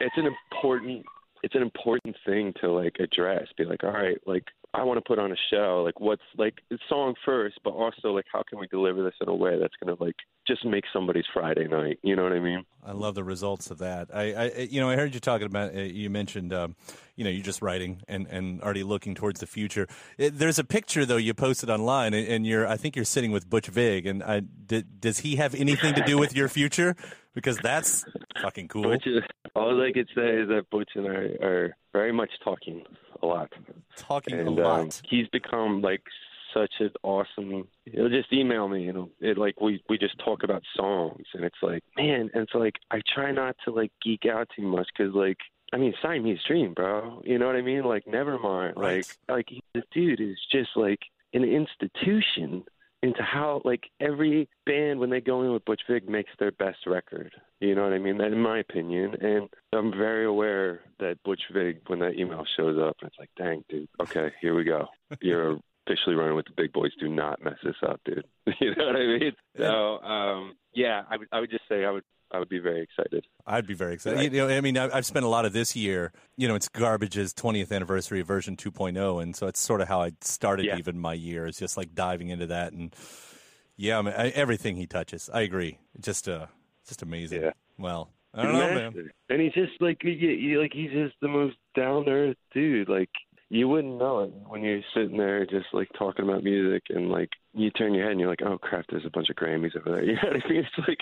[0.00, 1.04] It's an important.
[1.42, 3.46] It's an important thing to like address.
[3.58, 4.44] Be like, all right, like
[4.76, 5.82] I want to put on a show.
[5.84, 6.58] Like, what's like
[6.88, 9.96] song first, but also like how can we deliver this in a way that's gonna
[9.98, 11.98] like just make somebody's Friday night.
[12.02, 12.64] You know what I mean?
[12.84, 14.08] I love the results of that.
[14.12, 15.74] I, I you know, I heard you talking about.
[15.74, 16.76] Uh, you mentioned, um,
[17.16, 19.88] you know, you're just writing and, and already looking towards the future.
[20.18, 22.66] It, there's a picture though you posted online, and, and you're.
[22.66, 26.04] I think you're sitting with Butch Vig, and I, did, does he have anything to
[26.04, 26.94] do with your future?
[27.36, 28.06] Because that's
[28.40, 28.84] fucking cool.
[28.84, 29.22] Butch is,
[29.54, 32.82] all I could say is that Butch and I are very much talking
[33.22, 33.52] a lot.
[33.94, 34.80] Talking and, a lot.
[34.80, 36.00] Um, he's become like
[36.54, 37.68] such an awesome.
[37.84, 41.58] He'll just email me, and it like we we just talk about songs, and it's
[41.60, 45.14] like man, and it's like I try not to like geek out too much because
[45.14, 45.36] like
[45.74, 47.20] I mean Siamese Dream, bro.
[47.22, 47.84] You know what I mean?
[47.84, 48.78] Like never mind.
[48.78, 49.06] Right.
[49.28, 51.00] Like like the dude is just like
[51.34, 52.64] an institution
[53.02, 56.78] into how like every band when they go in with Butch Vig makes their best
[56.86, 57.32] record.
[57.60, 58.18] You know what I mean?
[58.18, 59.14] That in my opinion.
[59.20, 63.64] And I'm very aware that Butch Vig when that email shows up it's like, dang
[63.68, 64.86] dude, okay, here we go.
[65.20, 66.90] You're officially running with the big boys.
[66.98, 68.24] Do not mess this up, dude.
[68.60, 69.32] you know what I mean?
[69.58, 72.82] So um yeah, I would I would just say I would I would be very
[72.82, 73.26] excited.
[73.46, 74.16] I'd be very excited.
[74.18, 74.32] Right.
[74.32, 76.12] You know, I mean, I've spent a lot of this year.
[76.36, 80.12] You know, it's Garbage's 20th anniversary version 2.0, and so it's sort of how I
[80.20, 80.78] started Yeah.
[80.78, 81.46] even my year.
[81.46, 82.94] Is just like diving into that, and
[83.76, 85.78] yeah, I mean, I, everything he touches, I agree.
[86.00, 86.46] Just uh,
[86.88, 87.42] just amazing.
[87.42, 87.52] Yeah.
[87.78, 89.10] Well, I don't know, man.
[89.28, 92.88] And he's just like you, you, like he's just the most down earth dude.
[92.88, 93.10] Like
[93.48, 97.28] you wouldn't know it when you're sitting there just like talking about music and like
[97.54, 99.90] you turn your head and you're like, oh crap, there's a bunch of Grammys over
[99.96, 100.04] there.
[100.04, 100.64] You know what I mean?
[100.76, 100.98] It's like,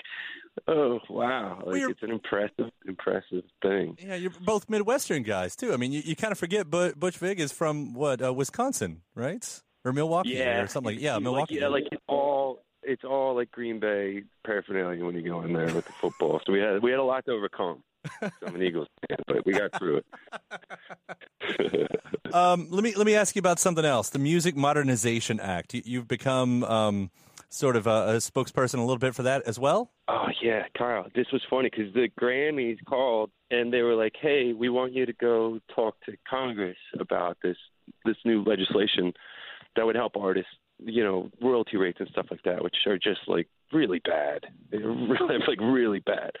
[0.67, 3.97] oh wow, like We're- it's an impressive, impressive thing.
[3.99, 5.73] Yeah, you're both Midwestern guys too.
[5.73, 9.01] I mean, you, you kind of forget, but Butch Vig is from what uh, Wisconsin,
[9.15, 9.61] right?
[9.83, 11.55] Or Milwaukee, Yeah, or something like yeah, Like, Milwaukee.
[11.55, 15.73] yeah, like it's all it's all like Green Bay paraphernalia when you go in there
[15.73, 16.39] with the football.
[16.45, 17.83] So we had we had a lot to overcome.
[18.45, 20.05] I'm an Eagles fan, but we got through it.
[22.33, 24.09] Um, let me let me ask you about something else.
[24.09, 25.73] The Music Modernization Act.
[25.73, 27.09] You, you've become um,
[27.47, 29.91] sort of a, a spokesperson a little bit for that as well.
[30.09, 31.05] Oh yeah, Kyle.
[31.15, 35.05] This was funny because the Grammys called and they were like, "Hey, we want you
[35.05, 37.57] to go talk to Congress about this
[38.03, 39.13] this new legislation
[39.77, 43.21] that would help artists, you know, royalty rates and stuff like that, which are just
[43.27, 46.31] like really bad, They're really like really bad."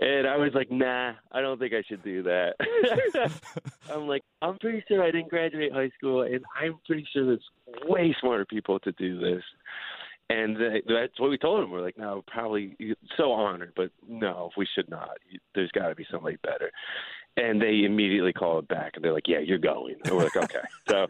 [0.00, 2.54] And I was like, "Nah, I don't think I should do that."
[3.92, 7.44] I'm like, I'm pretty sure I didn't graduate high school, and I'm pretty sure there's
[7.86, 9.42] way smarter people to do this.
[10.30, 10.56] And
[10.88, 11.70] that's what we told him.
[11.70, 12.76] We're like, no, probably
[13.16, 15.18] so honored, but no, we should not.
[15.54, 16.70] There's got to be somebody better.
[17.36, 19.96] And they immediately called back, and they're like, yeah, you're going.
[20.04, 20.60] And we're like, okay.
[20.88, 21.06] so,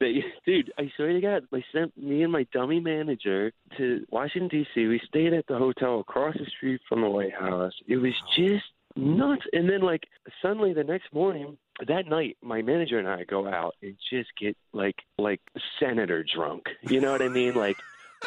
[0.00, 4.48] they, dude, I swear to God, they sent me and my dummy manager to Washington
[4.48, 4.86] D.C.
[4.86, 7.74] We stayed at the hotel across the street from the White House.
[7.86, 8.64] It was just
[8.96, 9.42] nuts.
[9.52, 10.04] And then, like,
[10.42, 11.56] suddenly the next morning,
[11.86, 15.40] that night, my manager and I go out and just get like like
[15.78, 16.66] senator drunk.
[16.82, 17.54] You know what I mean?
[17.54, 17.76] Like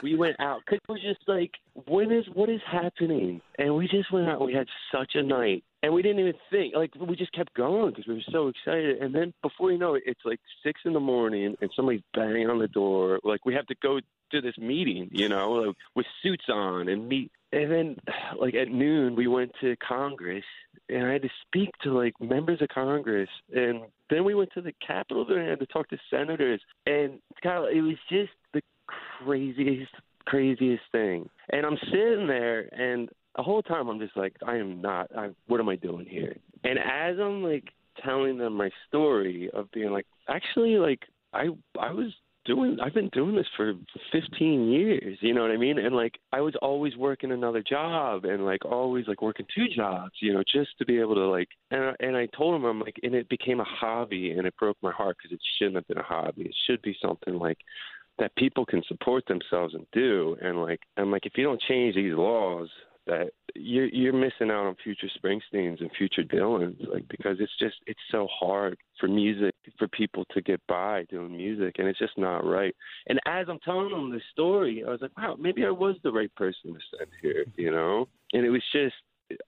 [0.02, 1.52] we went out because it was just like,
[1.88, 3.42] when is what is happening?
[3.58, 4.46] And we just went out.
[4.46, 6.76] We had such a night, and we didn't even think.
[6.76, 9.02] Like we just kept going because we were so excited.
[9.02, 12.50] And then before you know it, it's like six in the morning, and somebody's banging
[12.50, 13.20] on the door.
[13.24, 14.00] Like we have to go
[14.32, 17.32] to this meeting, you know, like, with suits on and meet.
[17.52, 17.96] And then,
[18.40, 20.46] like at noon, we went to Congress,
[20.90, 24.62] and I had to speak to like members of Congress, and then we went to
[24.62, 26.62] the Capitol and I had to talk to senators.
[26.86, 28.62] And Kyle, it was just the
[29.24, 29.92] craziest,
[30.26, 31.30] craziest thing.
[31.50, 35.10] And I'm sitting there, and the whole time I'm just like, I am not.
[35.16, 36.36] I, what am I doing here?
[36.64, 37.66] And as I'm like
[38.04, 41.00] telling them my story of being like, actually, like
[41.34, 41.48] I
[41.80, 42.12] I was
[42.46, 43.74] doing I've been doing this for
[44.12, 45.78] 15 years, you know what I mean?
[45.78, 50.14] And like I was always working another job and like always like working two jobs,
[50.22, 52.80] you know, just to be able to like and I- and I told him I'm
[52.80, 55.88] like and it became a hobby and it broke my heart because it shouldn't have
[55.88, 56.44] been a hobby.
[56.44, 57.60] It should be something like
[58.20, 61.96] that people can support themselves and do and like I'm like if you don't change
[61.96, 62.70] these laws
[63.12, 67.76] that you're you're missing out on future Springsteens and future Dylans, like because it's just
[67.86, 72.18] it's so hard for music for people to get by doing music, and it's just
[72.18, 72.74] not right.
[73.08, 76.12] And as I'm telling them the story, I was like, wow, maybe I was the
[76.12, 78.08] right person to send here, you know.
[78.32, 78.96] And it was just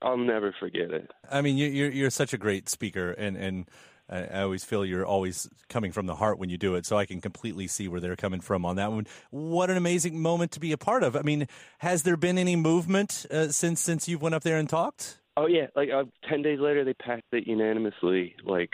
[0.02, 1.10] I'll never forget it.
[1.32, 3.70] I mean, you're you're such a great speaker, and and
[4.10, 6.86] I always feel you're always coming from the heart when you do it.
[6.86, 9.08] So I can completely see where they're coming from on that one.
[9.32, 11.16] What an amazing moment to be a part of.
[11.16, 11.48] I mean,
[11.80, 15.20] has there been any movement uh, since since you went up there and talked?
[15.36, 18.72] Oh yeah, like uh, ten days later, they passed it unanimously, like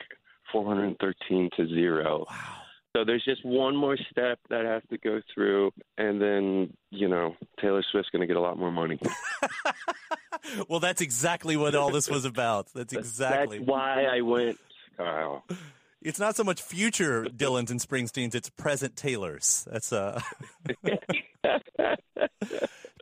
[0.51, 2.25] 413 to zero.
[2.29, 2.55] Wow.
[2.95, 7.35] So there's just one more step that has to go through, and then you know
[7.61, 8.99] Taylor Swift's going to get a lot more money.
[10.67, 12.67] well, that's exactly what all this was about.
[12.73, 14.57] That's exactly that's why I went,
[16.01, 19.67] It's not so much future Dylan's and Springsteen's; it's present Taylor's.
[19.69, 20.21] That's uh.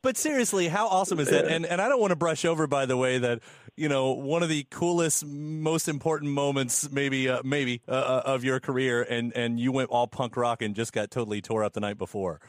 [0.02, 1.46] but seriously, how awesome is that?
[1.46, 3.42] And and I don't want to brush over, by the way, that
[3.76, 8.44] you know one of the coolest, most important moments, maybe uh, maybe uh, uh of
[8.44, 11.74] your career, and and you went all punk rock and just got totally tore up
[11.74, 12.42] the night before.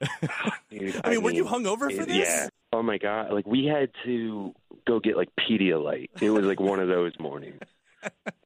[0.70, 2.16] Dude, I, mean, were you hungover for this?
[2.16, 2.48] Yeah.
[2.72, 3.30] Oh my god!
[3.30, 4.54] Like we had to
[4.86, 6.08] go get like Pedialyte.
[6.22, 7.60] It was like one of those mornings.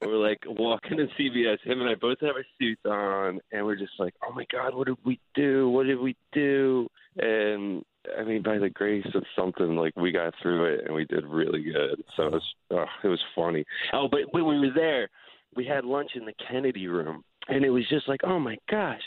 [0.03, 1.61] We're like walking in CVS.
[1.65, 4.75] Him and I both have our suits on, and we're just like, "Oh my God,
[4.75, 5.69] what did we do?
[5.69, 6.89] What did we do?"
[7.19, 7.85] And
[8.19, 11.25] I mean, by the grace of something, like we got through it, and we did
[11.27, 12.03] really good.
[12.17, 13.65] So it was, oh, it was funny.
[13.93, 15.09] Oh, but when we were there,
[15.55, 19.03] we had lunch in the Kennedy room, and it was just like, "Oh my gosh!"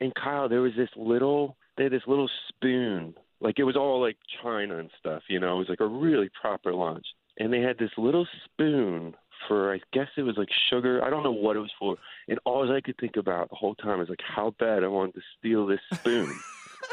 [0.00, 4.00] And Kyle, there was this little, they had this little spoon, like it was all
[4.00, 5.22] like china and stuff.
[5.28, 7.06] You know, it was like a really proper lunch,
[7.38, 9.14] and they had this little spoon
[9.48, 11.04] for I guess it was like sugar.
[11.04, 11.96] I don't know what it was for.
[12.28, 15.14] And all I could think about the whole time is like how bad I wanted
[15.14, 16.32] to steal this spoon.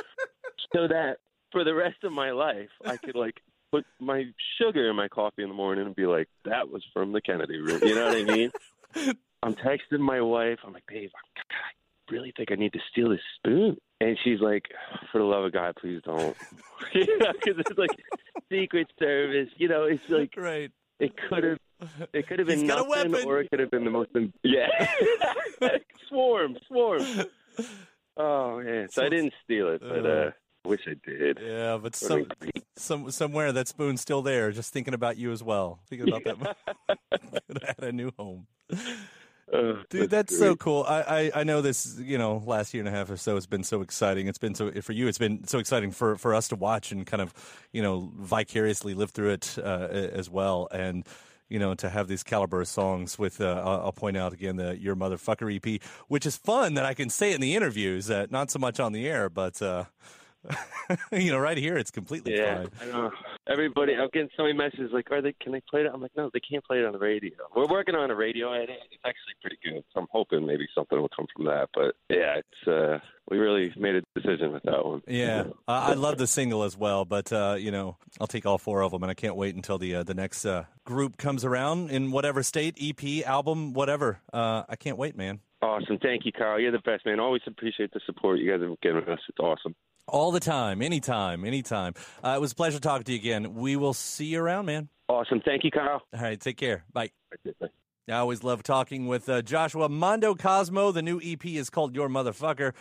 [0.73, 1.17] so that
[1.51, 4.25] for the rest of my life I could like put my
[4.59, 7.57] sugar in my coffee in the morning and be like, That was from the Kennedy
[7.57, 7.79] room.
[7.83, 8.51] You know what I mean?
[9.43, 13.21] I'm texting my wife, I'm like, babe, I really think I need to steal this
[13.35, 13.77] spoon.
[14.01, 14.65] And she's like,
[15.11, 16.35] For the love of God, please don't.
[16.93, 17.91] you know, because it's like
[18.49, 20.71] Secret Service, you know, it's like right.
[20.99, 21.59] It could have
[22.13, 23.27] it could have been He's got a nothing, weapon.
[23.27, 24.09] or it could have been the most.
[24.43, 24.67] Yeah,
[26.09, 27.03] swarm, swarm.
[28.17, 30.31] Oh man, so I didn't steal it, but uh,
[30.65, 31.39] wish I did.
[31.41, 32.27] Yeah, but some,
[32.75, 35.79] some somewhere that spoon's still there, just thinking about you as well.
[35.87, 36.97] Thinking about that.
[37.79, 38.47] Had a new home.
[39.51, 40.85] Uh, Dude, that's, so cool.
[40.87, 41.97] I, I I know this.
[41.99, 44.27] You know, last year and a half or so has been so exciting.
[44.27, 45.07] It's been so for you.
[45.07, 47.33] It's been so exciting for for us to watch and kind of
[47.71, 50.67] you know vicariously live through it uh, as well.
[50.71, 51.03] And
[51.49, 53.41] you know to have these caliber songs with.
[53.41, 57.09] Uh, I'll, point out again the Your Motherfucker EP, which is fun that I can
[57.09, 58.09] say in the interviews.
[58.09, 59.61] Uh, not so much on the air, but.
[61.11, 62.69] You know, right here, it's completely Yeah, fine.
[62.81, 63.11] I know.
[63.47, 65.33] Everybody, I'm getting so many messages like, "Are they?
[65.33, 67.67] Can they play it?" I'm like, "No, they can't play it on the radio." We're
[67.67, 68.77] working on a radio edit.
[68.91, 69.83] It's actually pretty good.
[69.93, 71.69] So I'm hoping maybe something will come from that.
[71.75, 72.99] But yeah, it's uh,
[73.29, 75.03] we really made a decision with that one.
[75.07, 78.57] Yeah, I I love the single as well, but uh, you know, I'll take all
[78.57, 81.45] four of them, and I can't wait until the uh, the next uh, group comes
[81.45, 84.21] around in whatever state, EP, album, whatever.
[84.33, 85.39] Uh, I can't wait, man.
[85.61, 85.97] Awesome.
[86.01, 86.59] Thank you, Kyle.
[86.59, 87.19] You're the best, man.
[87.19, 89.19] Always appreciate the support you guys have given us.
[89.27, 89.75] It's awesome.
[90.09, 91.93] All the time, anytime, anytime.
[92.23, 93.55] Uh, it was a pleasure talking to you again.
[93.55, 94.89] We will see you around, man.
[95.07, 95.41] Awesome.
[95.41, 96.01] Thank you, Kyle.
[96.13, 96.83] All right, take care.
[96.91, 97.11] Bye.
[98.09, 100.91] I always love talking with uh, Joshua Mondo Cosmo.
[100.91, 102.73] The new EP is called Your Motherfucker.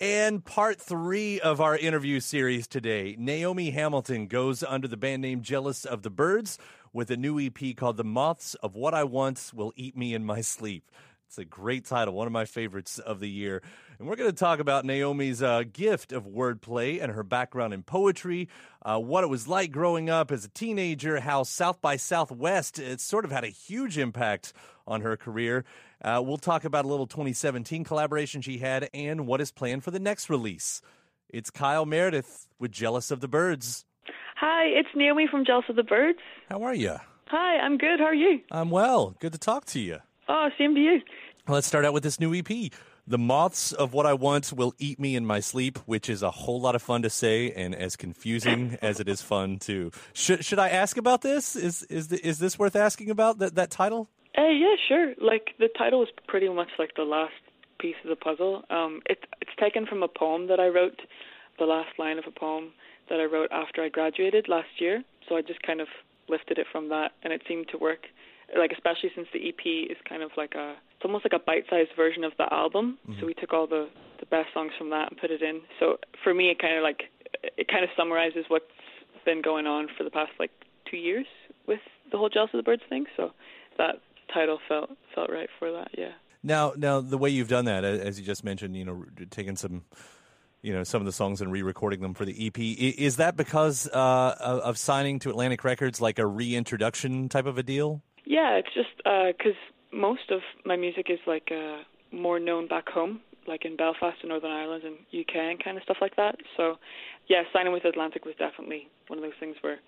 [0.00, 5.42] And part three of our interview series today, Naomi Hamilton goes under the band name
[5.42, 6.58] Jealous of the Birds
[6.92, 10.24] with a new EP called The Moths of What I Want Will Eat Me in
[10.24, 10.88] My Sleep.
[11.28, 13.60] It's a great title, one of my favorites of the year.
[13.98, 17.82] And we're going to talk about Naomi's uh, gift of wordplay and her background in
[17.82, 18.48] poetry,
[18.80, 23.02] uh, what it was like growing up as a teenager, how South by Southwest it
[23.02, 24.54] sort of had a huge impact
[24.86, 25.66] on her career.
[26.02, 29.90] Uh, we'll talk about a little 2017 collaboration she had and what is planned for
[29.90, 30.80] the next release.
[31.28, 33.84] It's Kyle Meredith with Jealous of the Birds.
[34.36, 36.20] Hi, it's Naomi from Jealous of the Birds.
[36.48, 36.96] How are you?
[37.26, 38.00] Hi, I'm good.
[38.00, 38.40] How are you?
[38.50, 39.14] I'm well.
[39.20, 39.98] Good to talk to you.
[40.28, 41.00] Oh, same to you.
[41.46, 42.70] Let's start out with this new EP.
[43.06, 46.30] The moths of what I want will eat me in my sleep, which is a
[46.30, 49.90] whole lot of fun to say and as confusing as it is fun to.
[50.12, 51.56] Should should I ask about this?
[51.56, 54.10] Is is the, is this worth asking about that that title?
[54.36, 55.14] Uh, yeah, sure.
[55.22, 57.32] Like the title is pretty much like the last
[57.78, 58.64] piece of the puzzle.
[58.68, 61.00] Um, it, it's taken from a poem that I wrote,
[61.58, 62.72] the last line of a poem
[63.08, 65.02] that I wrote after I graduated last year.
[65.28, 65.88] So I just kind of
[66.28, 68.06] lifted it from that, and it seemed to work.
[68.56, 71.90] Like especially since the EP is kind of like a, it's almost like a bite-sized
[71.96, 72.98] version of the album.
[73.20, 73.88] So we took all the
[74.20, 75.60] the best songs from that and put it in.
[75.78, 77.04] So for me, it kind of like
[77.42, 78.64] it kind of summarizes what's
[79.24, 80.50] been going on for the past like
[80.90, 81.26] two years
[81.66, 81.80] with
[82.10, 83.06] the whole Jealous of the Birds thing.
[83.16, 83.32] So
[83.76, 84.00] that
[84.32, 85.90] title felt felt right for that.
[85.96, 86.12] Yeah.
[86.42, 89.84] Now now the way you've done that, as you just mentioned, you know, taking some
[90.62, 92.58] you know some of the songs and re-recording them for the EP.
[92.58, 97.62] Is that because uh, of signing to Atlantic Records, like a reintroduction type of a
[97.62, 98.02] deal?
[98.28, 101.78] Yeah, it's just because uh, most of my music is like uh,
[102.12, 105.82] more known back home, like in Belfast and Northern Ireland and UK and kind of
[105.82, 106.36] stuff like that.
[106.58, 106.74] So,
[107.26, 109.78] yeah, signing with Atlantic was definitely one of those things where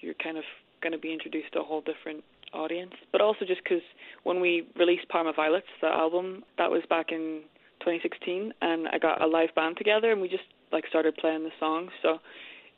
[0.00, 0.44] you're kind of
[0.82, 2.24] going to be introduced to a whole different
[2.54, 2.94] audience.
[3.12, 3.84] But also just because
[4.24, 7.42] when we released Parma Violets, the album, that was back in
[7.80, 11.52] 2016, and I got a live band together, and we just like started playing the
[11.60, 11.90] songs.
[12.00, 12.16] So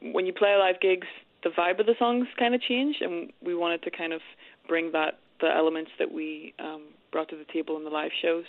[0.03, 1.07] when you play live gigs,
[1.45, 4.21] the vibe of the songs kind of change, and we wanted to kind of
[4.69, 8.45] bring that the elements that we um, brought to the table in the live shows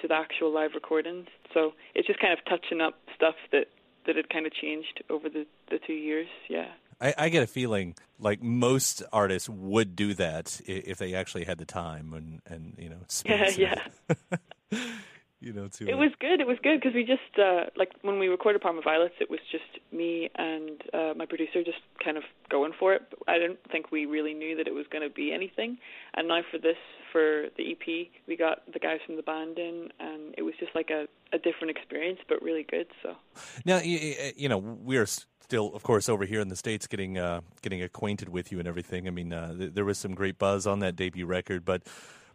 [0.00, 1.26] to the actual live recordings.
[1.52, 3.66] So it's just kind of touching up stuff that
[4.06, 6.28] that had kind of changed over the the two years.
[6.48, 6.68] Yeah.
[6.98, 11.58] I, I, get a feeling like most artists would do that if they actually had
[11.58, 13.58] the time and and you know space.
[13.58, 13.74] Yeah,
[14.72, 14.78] yeah.
[15.46, 16.40] you know, to it uh, was good.
[16.40, 19.38] It was good because we just uh, like when we recorded Parma Violets, it was
[19.52, 23.02] just me and uh, my producer just kind of going for it.
[23.28, 25.78] I didn't think we really knew that it was going to be anything.
[26.14, 26.76] And now for this,
[27.12, 30.74] for the EP, we got the guys from the band in, and it was just
[30.74, 32.88] like a, a different experience, but really good.
[33.02, 33.14] So
[33.64, 35.06] now you know we're
[35.46, 38.66] still, of course, over here in the states, getting uh, getting acquainted with you and
[38.66, 39.06] everything.
[39.06, 41.82] I mean, uh, th- there was some great buzz on that debut record, but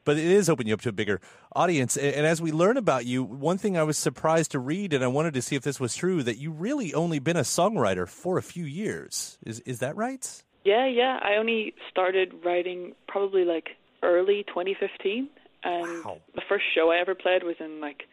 [0.03, 1.19] but it is opening you up to a bigger
[1.55, 1.97] audience.
[1.97, 5.07] And as we learn about you, one thing I was surprised to read, and I
[5.07, 8.37] wanted to see if this was true, that you really only been a songwriter for
[8.37, 9.37] a few years.
[9.45, 10.43] Is is that right?
[10.63, 11.19] Yeah, yeah.
[11.21, 13.69] I only started writing probably like
[14.03, 15.29] early 2015,
[15.63, 16.17] and wow.
[16.35, 18.03] the first show I ever played was in like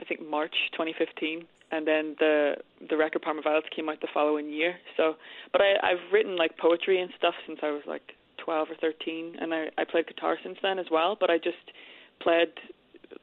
[0.00, 2.56] I think March 2015 and then the
[2.88, 4.76] the record Parma Violets came out the following year.
[4.96, 5.14] So,
[5.50, 8.12] but I I've written like poetry and stuff since I was like
[8.44, 11.16] 12 or 13, and I I played guitar since then as well.
[11.18, 11.70] But I just
[12.20, 12.52] played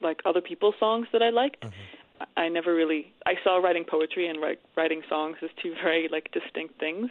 [0.01, 1.61] like other people's songs that I liked.
[1.61, 2.23] Mm-hmm.
[2.35, 6.31] I never really I saw writing poetry and write, writing songs as two very like
[6.31, 7.09] distinct things,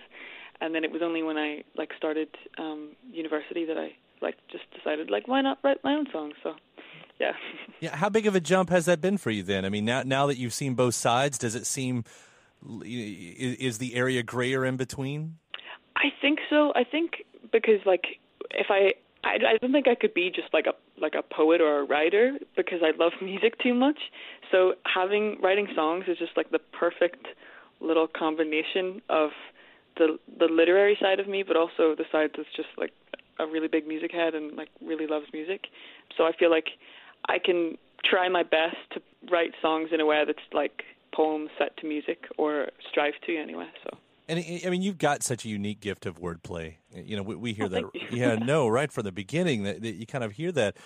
[0.60, 2.28] and then it was only when I like started
[2.58, 6.34] um university that I like just decided like why not write my own songs.
[6.42, 6.54] So
[7.20, 7.32] yeah.
[7.80, 7.94] Yeah.
[7.94, 9.64] How big of a jump has that been for you then?
[9.64, 12.02] I mean, now now that you've seen both sides, does it seem
[12.82, 15.38] is the area grayer in between?
[15.94, 16.72] I think so.
[16.74, 18.04] I think because like
[18.50, 18.92] if I
[19.24, 21.84] I, I don't think I could be just like a like a poet or a
[21.84, 23.98] writer because I love music too much.
[24.50, 27.26] So having writing songs is just like the perfect
[27.80, 29.30] little combination of
[29.96, 32.92] the the literary side of me, but also the side that's just like
[33.38, 35.66] a really big music head and like really loves music.
[36.16, 36.68] So I feel like
[37.28, 40.82] I can try my best to write songs in a way that's like
[41.12, 43.66] poems set to music or strive to anyway.
[43.84, 43.98] So.
[44.28, 46.76] And eh, I mean, you've got such a unique gift of wordplay.
[46.94, 47.84] Eh, you know, we, we hear oh, that.
[48.10, 50.76] yeah, no, right from the beginning that, that, you kind of hear that.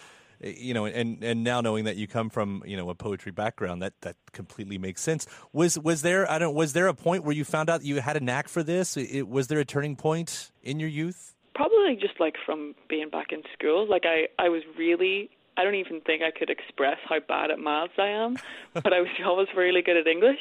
[0.43, 3.33] Eh, you know, and and now knowing that you come from you know a poetry
[3.33, 5.27] background, that that completely makes sense.
[5.53, 8.17] Was was there I don't was there a point where you found out you had
[8.17, 8.97] a knack for this?
[8.97, 11.35] It, was there a turning point in your youth?
[11.55, 13.87] Probably just like from being back in school.
[13.89, 17.59] Like I I was really I don't even think I could express how bad at
[17.59, 18.39] maths I am,
[18.75, 20.39] but I was always really good at English,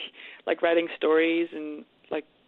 [0.48, 1.86] like writing stories and like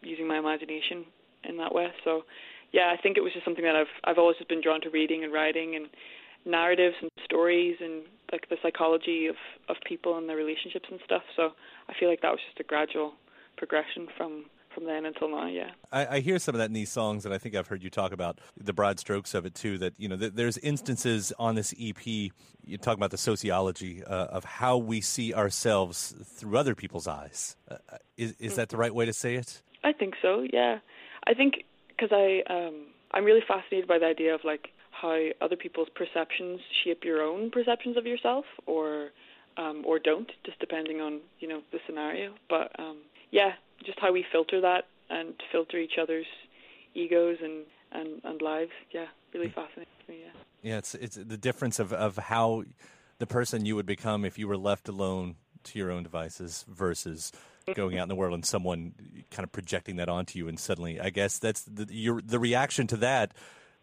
[0.04, 1.06] using my imagination
[1.44, 1.88] in that way.
[2.04, 2.24] So,
[2.72, 4.90] yeah, I think it was just something that I've I've always just been drawn to
[4.90, 5.88] reading and writing and
[6.46, 9.36] narratives and stories and like the psychology of
[9.70, 11.24] of people and their relationships and stuff.
[11.36, 11.52] So,
[11.90, 13.14] I feel like that was just a gradual
[13.58, 15.48] progression from from then until now.
[15.48, 17.84] Yeah, I, I, hear some of that in these songs, and I think I've heard
[17.84, 19.78] you talk about the broad strokes of it too.
[19.78, 22.06] That you know, th- there's instances on this EP.
[22.06, 27.56] You talk about the sociology uh, of how we see ourselves through other people's eyes.
[27.70, 29.62] Uh, uh is is that the right way to say it?
[29.84, 30.46] I think so.
[30.52, 30.80] Yeah,
[31.28, 35.56] I think because I um, I'm really fascinated by the idea of like how other
[35.56, 39.10] people's perceptions shape your own perceptions of yourself, or
[39.58, 42.34] um, or don't, just depending on you know the scenario.
[42.50, 42.98] But um,
[43.32, 43.54] yeah,
[43.86, 46.26] just how we filter that and filter each other's
[46.96, 48.72] egos and, and, and lives.
[48.92, 49.56] Yeah, really mm.
[49.56, 50.22] fascinating me.
[50.24, 50.40] Yeah.
[50.62, 52.64] Yeah, it's it's the difference of, of how
[53.20, 57.32] the person you would become if you were left alone to your own devices versus
[57.76, 58.94] going out in the world and someone
[59.32, 62.88] kind of projecting that onto you and suddenly I guess that's the your the reaction
[62.88, 63.34] to that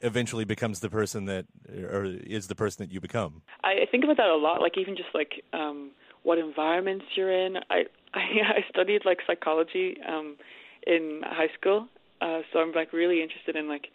[0.02, 3.42] eventually becomes the person that or is the person that you become.
[3.62, 5.90] I think about that a lot like even just like um
[6.22, 7.56] what environments you're in.
[7.70, 10.36] I I, I studied like psychology um,
[10.86, 11.86] in high school,
[12.20, 13.88] uh, so I'm like really interested in like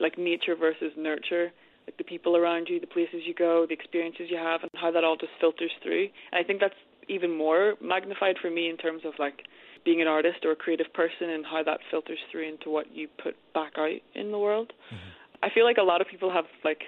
[0.00, 1.52] like nature versus nurture,
[1.86, 4.90] like the people around you, the places you go, the experiences you have, and how
[4.90, 6.08] that all just filters through.
[6.32, 6.74] And I think that's
[7.08, 9.42] even more magnified for me in terms of like
[9.84, 13.08] being an artist or a creative person and how that filters through into what you
[13.22, 14.72] put back out in the world.
[14.92, 15.44] Mm-hmm.
[15.44, 16.82] I feel like a lot of people have like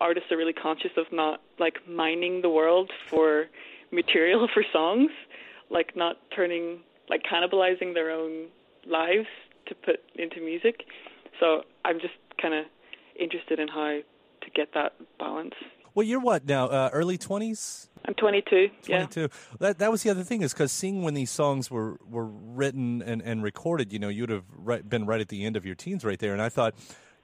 [0.00, 3.46] artists are really conscious of not like mining the world for
[3.90, 5.10] material for songs
[5.70, 8.48] like not turning like cannibalizing their own
[8.86, 9.26] lives
[9.66, 10.84] to put into music.
[11.40, 12.66] So I'm just kind of
[13.18, 14.00] interested in how
[14.42, 15.54] to get that balance.
[15.94, 16.66] Well, you're what now?
[16.66, 17.88] Uh, early twenties.
[18.04, 18.70] I'm 22.
[18.86, 19.20] 22.
[19.20, 19.26] Yeah.
[19.58, 23.02] That that was the other thing is because seeing when these songs were were written
[23.02, 25.74] and, and recorded, you know, you'd have right, been right at the end of your
[25.74, 26.32] teens, right there.
[26.32, 26.74] And I thought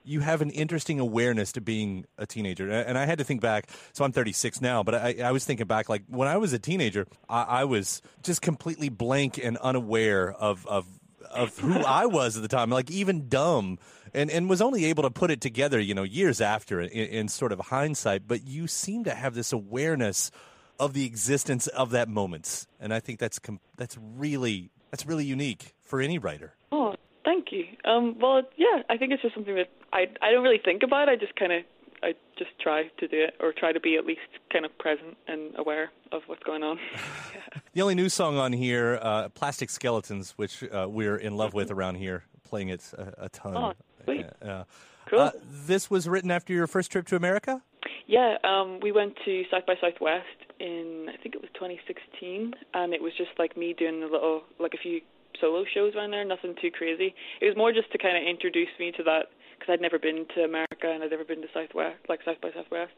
[0.03, 2.69] you have an interesting awareness to being a teenager.
[2.69, 3.69] And I had to think back.
[3.93, 6.59] So I'm 36 now, but I, I was thinking back, like when I was a
[6.59, 10.85] teenager, I, I was just completely blank and unaware of of
[11.31, 13.79] of who I was at the time, like even dumb,
[14.15, 17.27] and and was only able to put it together, you know, years after in, in
[17.27, 18.27] sort of hindsight.
[18.27, 20.31] But you seem to have this awareness
[20.79, 25.25] of the existence of that moment, and I think that's com- that's really that's really
[25.25, 26.55] unique for any writer.
[26.71, 27.65] Oh, thank you.
[27.83, 31.09] Um, well, yeah, I think it's just something that I I don't really think about.
[31.09, 31.63] I just kind of
[32.03, 35.17] I just try to do it or try to be at least kind of present
[35.27, 36.79] and aware of what's going on.
[37.73, 41.71] the only new song on here, uh, Plastic Skeletons, which uh, we're in love with
[41.71, 43.57] around here, playing it a, a ton.
[43.57, 43.73] Oh,
[44.05, 44.25] sweet.
[44.41, 44.63] Uh,
[45.09, 45.19] cool.
[45.19, 45.31] Uh,
[45.67, 47.61] this was written after your first trip to America?
[48.07, 50.25] Yeah, um, we went to South by Southwest
[50.59, 54.43] in, I think it was 2016, and it was just like me doing a little,
[54.59, 55.01] like a few
[55.41, 57.13] solo shows around there, nothing too crazy.
[57.41, 60.25] It was more just to kind of introduce me to that because I'd never been
[60.35, 62.93] to America and I'd never been to Southwest, like South by Southwest.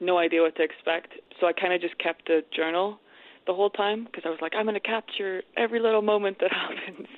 [0.00, 1.14] No idea what to expect.
[1.40, 2.98] So I kind of just kept a journal
[3.46, 6.50] the whole time because I was like, I'm going to capture every little moment that
[6.52, 7.08] happens.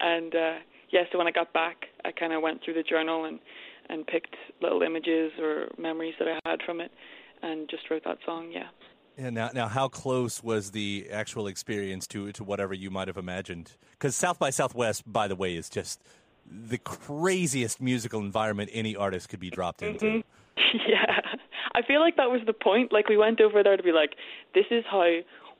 [0.00, 0.54] And uh,
[0.90, 3.38] yeah, so when I got back, I kind of went through the journal and
[3.88, 6.90] and picked little images or memories that I had from it,
[7.42, 8.50] and just wrote that song.
[8.52, 8.68] Yeah.
[9.18, 13.16] And now, now, how close was the actual experience to to whatever you might have
[13.16, 13.72] imagined?
[13.92, 16.02] Because South by Southwest, by the way, is just
[16.44, 20.06] the craziest musical environment any artist could be dropped into.
[20.06, 20.20] Mm-hmm.
[20.88, 21.20] Yeah,
[21.74, 22.92] I feel like that was the point.
[22.92, 24.14] Like we went over there to be like,
[24.54, 25.04] this is how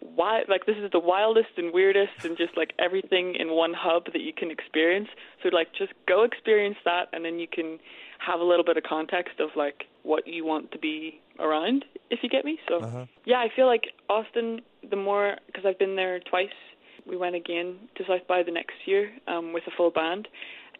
[0.00, 4.06] why like this is the wildest and weirdest and just like everything in one hub
[4.12, 5.08] that you can experience.
[5.42, 7.78] So like just go experience that and then you can
[8.18, 12.20] have a little bit of context of like what you want to be around if
[12.22, 12.58] you get me.
[12.68, 13.06] So uh-huh.
[13.24, 16.48] yeah, I feel like Austin the more because I've been there twice.
[17.06, 20.26] We went again to South by the next year um, with a full band,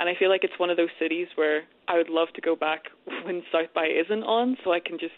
[0.01, 2.57] and I feel like it's one of those cities where I would love to go
[2.57, 2.85] back
[3.25, 5.15] when South by isn't on, so I can just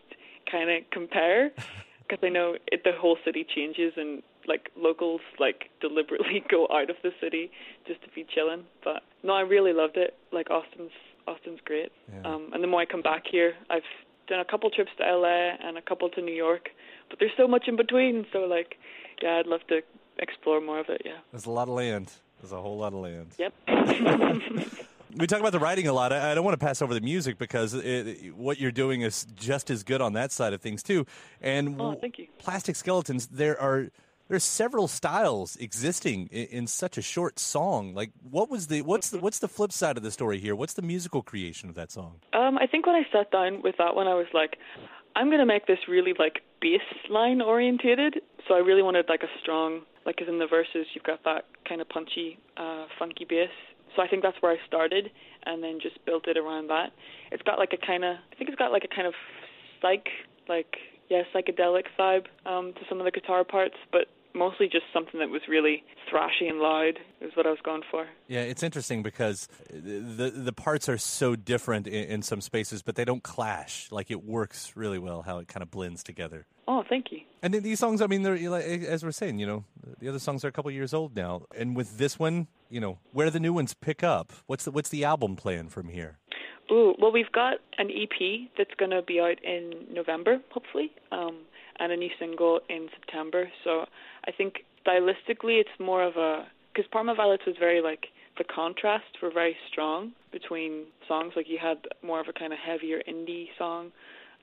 [0.51, 1.51] kind of compare.
[2.09, 6.91] Because I know it, the whole city changes, and like locals like deliberately go out
[6.91, 7.51] of the city
[7.87, 8.65] just to be chilling.
[8.83, 10.17] But no, I really loved it.
[10.33, 10.93] Like Austin's
[11.27, 11.93] Austin's great.
[12.13, 12.23] Yeah.
[12.23, 13.83] Um, and the more I come back here, I've
[14.29, 16.71] done a couple trips to LA and a couple to New York,
[17.11, 18.27] but there's so much in between.
[18.33, 18.77] So like,
[19.23, 19.81] yeah, I'd love to
[20.19, 21.03] explore more of it.
[21.05, 21.19] Yeah.
[21.33, 22.13] There's a lot of land.
[22.41, 23.35] There's a whole lot of land.
[23.39, 23.53] Yep.
[25.17, 26.13] we talk about the writing a lot.
[26.13, 29.27] I, I don't want to pass over the music because it, what you're doing is
[29.35, 31.07] just as good on that side of things too.
[31.41, 32.27] And oh, thank you.
[32.39, 33.91] Plastic Skeletons, there are
[34.29, 37.95] there's several styles existing in, in, such a short song.
[37.95, 40.55] Like, what was the what's the what's the flip side of the story here?
[40.55, 42.21] What's the musical creation of that song?
[42.35, 44.57] Um, I think when I sat down with that one, I was like,
[45.17, 48.21] I'm gonna make this really like bass line orientated.
[48.47, 51.47] So I really wanted like a strong, like as in the verses, you've got that
[51.67, 53.51] kind of punchy, uh, funky bass.
[53.97, 55.11] So I think that's where I started,
[55.45, 56.93] and then just built it around that.
[57.33, 59.15] It's got like a kind of, I think it's got like a kind of
[59.81, 60.09] psych,
[60.49, 60.77] like
[61.09, 65.29] yeah, psychedelic vibe um, to some of the guitar parts, but mostly just something that
[65.31, 68.07] was really thrashy and loud is what I was going for.
[68.29, 72.95] Yeah, it's interesting because the the parts are so different in, in, some spaces, but
[72.95, 73.91] they don't clash.
[73.91, 76.47] Like it works really well how it kind of blends together.
[76.67, 77.21] Oh, thank you.
[77.43, 79.65] And these songs, I mean, they're like as we're saying, you know,
[79.99, 82.99] the other songs are a couple years old now, and with this one, you know,
[83.13, 84.33] where the new ones pick up?
[84.47, 86.19] What's the what's the album plan from here?
[86.71, 90.93] Ooh, well, we've got an EP that's going to be out in November, hopefully.
[91.11, 91.39] Um,
[91.79, 93.51] and a new single in September.
[93.65, 93.87] So
[94.27, 98.07] I think stylistically, it's more of a because Parma Violets was very like
[98.37, 101.33] the contrasts were very strong between songs.
[101.37, 103.91] Like you had more of a kind of heavier indie song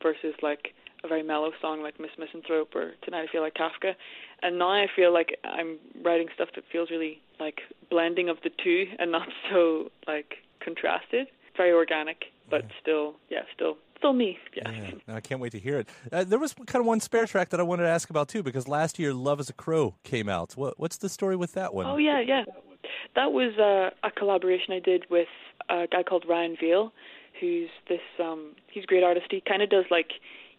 [0.01, 0.73] versus like
[1.05, 3.93] a very mellow song like Miss Misanthrope or Tonight I Feel Like Kafka.
[4.41, 8.49] And now I feel like I'm writing stuff that feels really like blending of the
[8.63, 11.27] two and not so like contrasted.
[11.55, 12.75] Very organic, but yeah.
[12.81, 14.37] still, yeah, still still me.
[14.53, 14.71] Yeah.
[14.71, 15.15] yeah.
[15.15, 15.87] I can't wait to hear it.
[16.11, 18.43] Uh, there was kind of one spare track that I wanted to ask about too,
[18.43, 20.53] because last year "Love Is a Crow" came out.
[20.57, 21.85] What, what's the story with that one?
[21.85, 22.43] Oh yeah, yeah.
[23.15, 25.29] That was uh, a collaboration I did with
[25.69, 26.91] a guy called Ryan Vail,
[27.39, 28.01] who's this.
[28.19, 29.27] Um, he's a great artist.
[29.31, 30.11] He kind of does like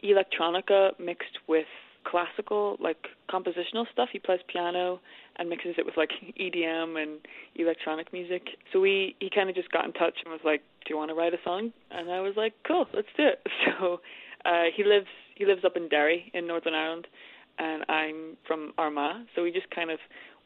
[0.05, 1.67] electronica mixed with
[2.05, 4.09] classical, like compositional stuff.
[4.13, 5.01] He plays piano
[5.39, 7.19] and mixes it with like EDM and
[7.55, 8.43] electronic music.
[8.73, 11.11] So we he kind of just got in touch and was like, "Do you want
[11.11, 13.47] to write a song?" And I was like, "Cool, let's do it."
[13.79, 14.01] So
[14.45, 17.07] uh, he lives he lives up in Derry in Northern Ireland,
[17.59, 19.99] and I'm from Armagh, so we just kind of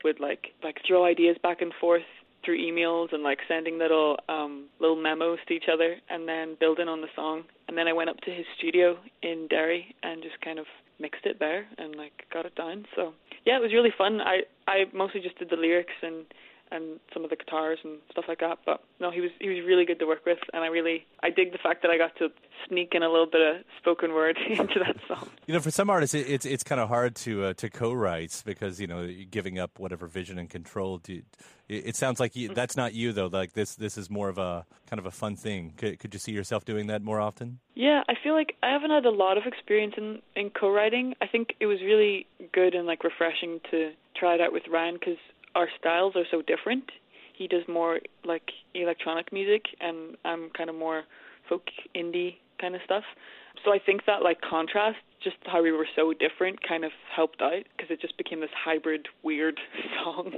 [0.04, 2.08] would like like throw ideas back and forth
[2.44, 6.88] through emails and like sending little um little memos to each other and then building
[6.88, 7.42] on the song.
[7.68, 10.66] And then I went up to his studio in Derry and just kind of
[10.98, 12.86] mixed it there and like got it down.
[12.96, 13.12] So
[13.46, 14.20] yeah, it was really fun.
[14.20, 16.24] I I mostly just did the lyrics and
[16.70, 18.58] and some of the guitars and stuff like that.
[18.64, 21.30] But no, he was he was really good to work with, and I really I
[21.30, 22.28] dig the fact that I got to
[22.68, 25.28] sneak in a little bit of spoken word into that song.
[25.46, 28.42] You know, for some artists, it, it's it's kind of hard to uh, to co-write
[28.44, 30.98] because you know you're giving up whatever vision and control.
[31.00, 31.24] To, it,
[31.68, 33.26] it sounds like you, that's not you though.
[33.26, 35.74] Like this this is more of a kind of a fun thing.
[35.76, 37.60] Could, could you see yourself doing that more often?
[37.74, 41.14] Yeah, I feel like I haven't had a lot of experience in in co-writing.
[41.20, 44.94] I think it was really good and like refreshing to try it out with Ryan
[44.94, 45.18] because
[45.54, 46.84] our styles are so different.
[47.36, 51.04] He does more like electronic music, and I'm kind of more
[51.48, 51.62] folk
[51.96, 53.04] indie kind of stuff.
[53.64, 57.40] So I think that like contrast, just how we were so different, kind of helped
[57.42, 59.60] out because it just became this hybrid, weird
[60.04, 60.34] song.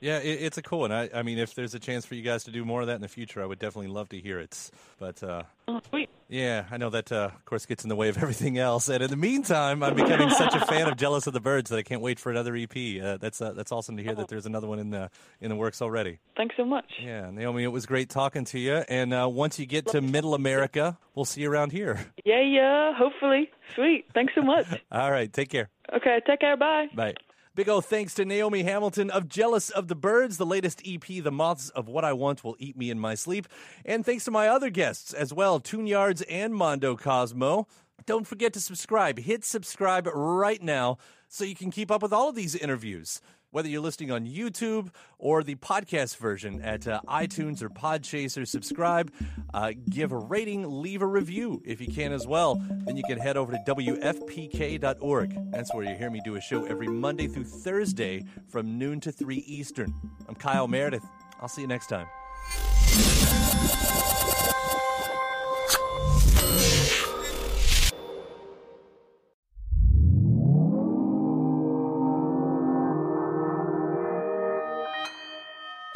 [0.00, 0.92] Yeah, it, it's a cool one.
[0.92, 2.94] I, I mean, if there's a chance for you guys to do more of that
[2.94, 4.70] in the future, I would definitely love to hear it.
[4.98, 6.08] But uh, oh, sweet.
[6.28, 8.88] Yeah, I know that, uh, of course, gets in the way of everything else.
[8.88, 11.76] And in the meantime, I'm becoming such a fan of "Jealous of the Birds" that
[11.76, 12.70] I can't wait for another EP.
[13.02, 15.10] Uh, that's uh, that's awesome to hear that there's another one in the
[15.40, 16.18] in the works already.
[16.36, 16.86] Thanks so much.
[17.02, 18.76] Yeah, Naomi, it was great talking to you.
[18.88, 22.06] And uh, once you get to Middle America, we'll see you around here.
[22.24, 23.50] Yeah, yeah, hopefully.
[23.74, 24.06] Sweet.
[24.14, 24.66] Thanks so much.
[24.92, 25.68] All right, take care.
[25.92, 26.56] Okay, take care.
[26.56, 26.88] Bye.
[26.94, 27.14] Bye.
[27.56, 31.32] Big O thanks to Naomi Hamilton of Jealous of the Birds, the latest EP, The
[31.32, 33.48] Moths of What I Want Will Eat Me in My Sleep.
[33.84, 37.66] And thanks to my other guests as well, Tune Yards and Mondo Cosmo.
[38.06, 39.18] Don't forget to subscribe.
[39.18, 40.98] Hit subscribe right now
[41.28, 43.20] so you can keep up with all of these interviews.
[43.52, 49.12] Whether you're listening on YouTube or the podcast version at uh, iTunes or Podchaser, subscribe,
[49.52, 52.62] uh, give a rating, leave a review if you can as well.
[52.70, 55.50] Then you can head over to WFPK.org.
[55.50, 59.10] That's where you hear me do a show every Monday through Thursday from noon to
[59.10, 59.92] 3 Eastern.
[60.28, 61.04] I'm Kyle Meredith.
[61.40, 62.06] I'll see you next time.